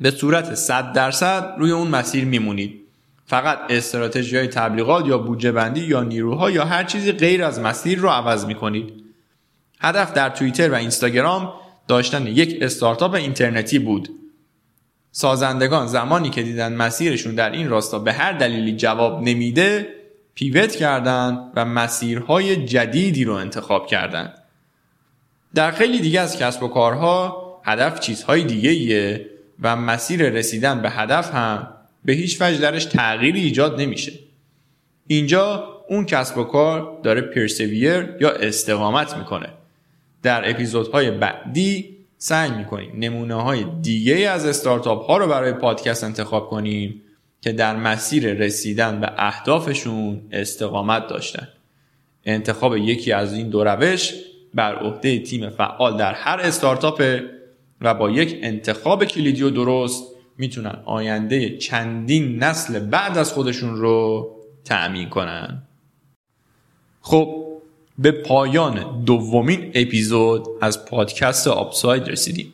به 0.00 0.10
صورت 0.10 0.54
100 0.54 0.92
درصد 0.92 1.54
روی 1.58 1.70
اون 1.70 1.88
مسیر 1.88 2.24
میمونید. 2.24 2.80
فقط 3.26 3.58
استراتژی 3.70 4.36
های 4.36 4.46
تبلیغات 4.46 5.06
یا 5.06 5.18
بودجه 5.18 5.52
بندی 5.52 5.80
یا 5.80 6.02
نیروها 6.02 6.50
یا 6.50 6.64
هر 6.64 6.84
چیزی 6.84 7.12
غیر 7.12 7.44
از 7.44 7.60
مسیر 7.60 7.98
رو 7.98 8.08
عوض 8.08 8.44
می‌کنید. 8.46 8.92
هدف 9.80 10.12
در 10.12 10.28
توییتر 10.28 10.70
و 10.70 10.74
اینستاگرام 10.74 11.52
داشتن 11.92 12.26
یک 12.26 12.58
استارتاپ 12.60 13.14
اینترنتی 13.14 13.78
بود 13.78 14.08
سازندگان 15.10 15.86
زمانی 15.86 16.30
که 16.30 16.42
دیدن 16.42 16.72
مسیرشون 16.72 17.34
در 17.34 17.50
این 17.50 17.68
راستا 17.68 17.98
به 17.98 18.12
هر 18.12 18.32
دلیلی 18.32 18.76
جواب 18.76 19.22
نمیده 19.22 19.88
پیوت 20.34 20.76
کردند 20.76 21.52
و 21.56 21.64
مسیرهای 21.64 22.66
جدیدی 22.66 23.24
رو 23.24 23.34
انتخاب 23.34 23.86
کردند. 23.86 24.34
در 25.54 25.70
خیلی 25.70 26.00
دیگه 26.00 26.20
از 26.20 26.38
کسب 26.38 26.62
و 26.62 26.68
کارها 26.68 27.42
هدف 27.64 28.00
چیزهای 28.00 28.44
دیگه 28.44 28.70
ایه 28.70 29.26
و 29.62 29.76
مسیر 29.76 30.30
رسیدن 30.30 30.82
به 30.82 30.90
هدف 30.90 31.34
هم 31.34 31.68
به 32.04 32.12
هیچ 32.12 32.42
وجه 32.42 32.58
درش 32.58 32.84
تغییری 32.84 33.40
ایجاد 33.40 33.80
نمیشه. 33.80 34.12
اینجا 35.06 35.64
اون 35.88 36.06
کسب 36.06 36.38
و 36.38 36.44
کار 36.44 37.00
داره 37.02 37.20
پرسویر 37.20 38.16
یا 38.20 38.30
استقامت 38.30 39.16
می‌کنه. 39.16 39.48
در 40.22 40.50
اپیزودهای 40.50 41.10
بعدی 41.10 41.96
سعی 42.18 42.50
می‌کنیم 42.50 42.92
نمونه 42.96 43.34
های 43.34 43.64
دیگه 43.82 44.14
از 44.14 44.46
استارتاپ 44.46 45.06
ها 45.06 45.16
رو 45.16 45.28
برای 45.28 45.52
پادکست 45.52 46.04
انتخاب 46.04 46.48
کنیم 46.48 47.02
که 47.40 47.52
در 47.52 47.76
مسیر 47.76 48.32
رسیدن 48.32 49.00
به 49.00 49.12
اهدافشون 49.16 50.22
استقامت 50.30 51.06
داشتن. 51.06 51.48
انتخاب 52.24 52.76
یکی 52.76 53.12
از 53.12 53.32
این 53.32 53.48
دو 53.48 53.64
روش 53.64 54.12
بر 54.54 54.74
عهده 54.74 55.18
تیم 55.18 55.50
فعال 55.50 55.96
در 55.96 56.14
هر 56.14 56.40
استارتاپ 56.40 57.20
و 57.80 57.94
با 57.94 58.10
یک 58.10 58.38
انتخاب 58.42 59.04
کلیدی 59.04 59.42
و 59.42 59.50
درست 59.50 60.04
می‌تونن 60.38 60.82
آینده 60.84 61.56
چندین 61.56 62.38
نسل 62.44 62.78
بعد 62.78 63.18
از 63.18 63.32
خودشون 63.32 63.76
رو 63.76 64.28
تأمین 64.64 65.08
کنن. 65.08 65.62
خب 67.00 67.51
به 68.02 68.12
پایان 68.12 69.04
دومین 69.04 69.70
اپیزود 69.74 70.48
از 70.60 70.84
پادکست 70.84 71.48
آپساید 71.48 72.08
رسیدیم. 72.08 72.52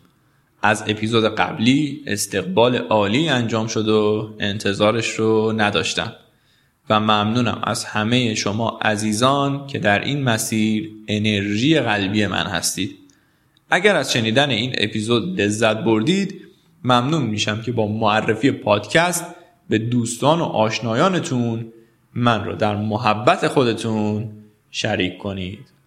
از 0.63 0.85
اپیزود 0.87 1.25
قبلی 1.25 2.03
استقبال 2.07 2.77
عالی 2.77 3.29
انجام 3.29 3.67
شد 3.67 3.89
و 3.89 4.31
انتظارش 4.41 5.11
رو 5.11 5.53
نداشتم. 5.57 6.13
و 6.91 7.01
ممنونم 7.01 7.61
از 7.65 7.85
همه 7.85 8.35
شما 8.35 8.79
عزیزان 8.83 9.67
که 9.67 9.79
در 9.79 10.05
این 10.05 10.23
مسیر 10.23 10.91
انرژی 11.09 11.81
قلبی 11.81 12.27
من 12.27 12.47
هستید. 12.47 12.99
اگر 13.71 13.97
از 13.97 14.13
شنیدن 14.13 14.51
این 14.51 14.75
اپیزود 14.79 15.41
لذت 15.41 15.77
بردید 15.77 16.35
ممنون 16.85 17.23
میشم 17.23 17.63
که 17.63 17.73
با 17.73 17.87
معرفی 17.87 18.51
پادکست 18.51 19.25
به 19.69 19.79
دوستان 19.79 20.41
و 20.41 20.45
آشنایانتون 20.45 21.73
من 22.15 22.45
رو 22.45 22.57
در 22.57 22.77
محبت 22.77 23.49
خودتون 23.49 24.38
شریک 24.71 25.19
کنید. 25.19 25.78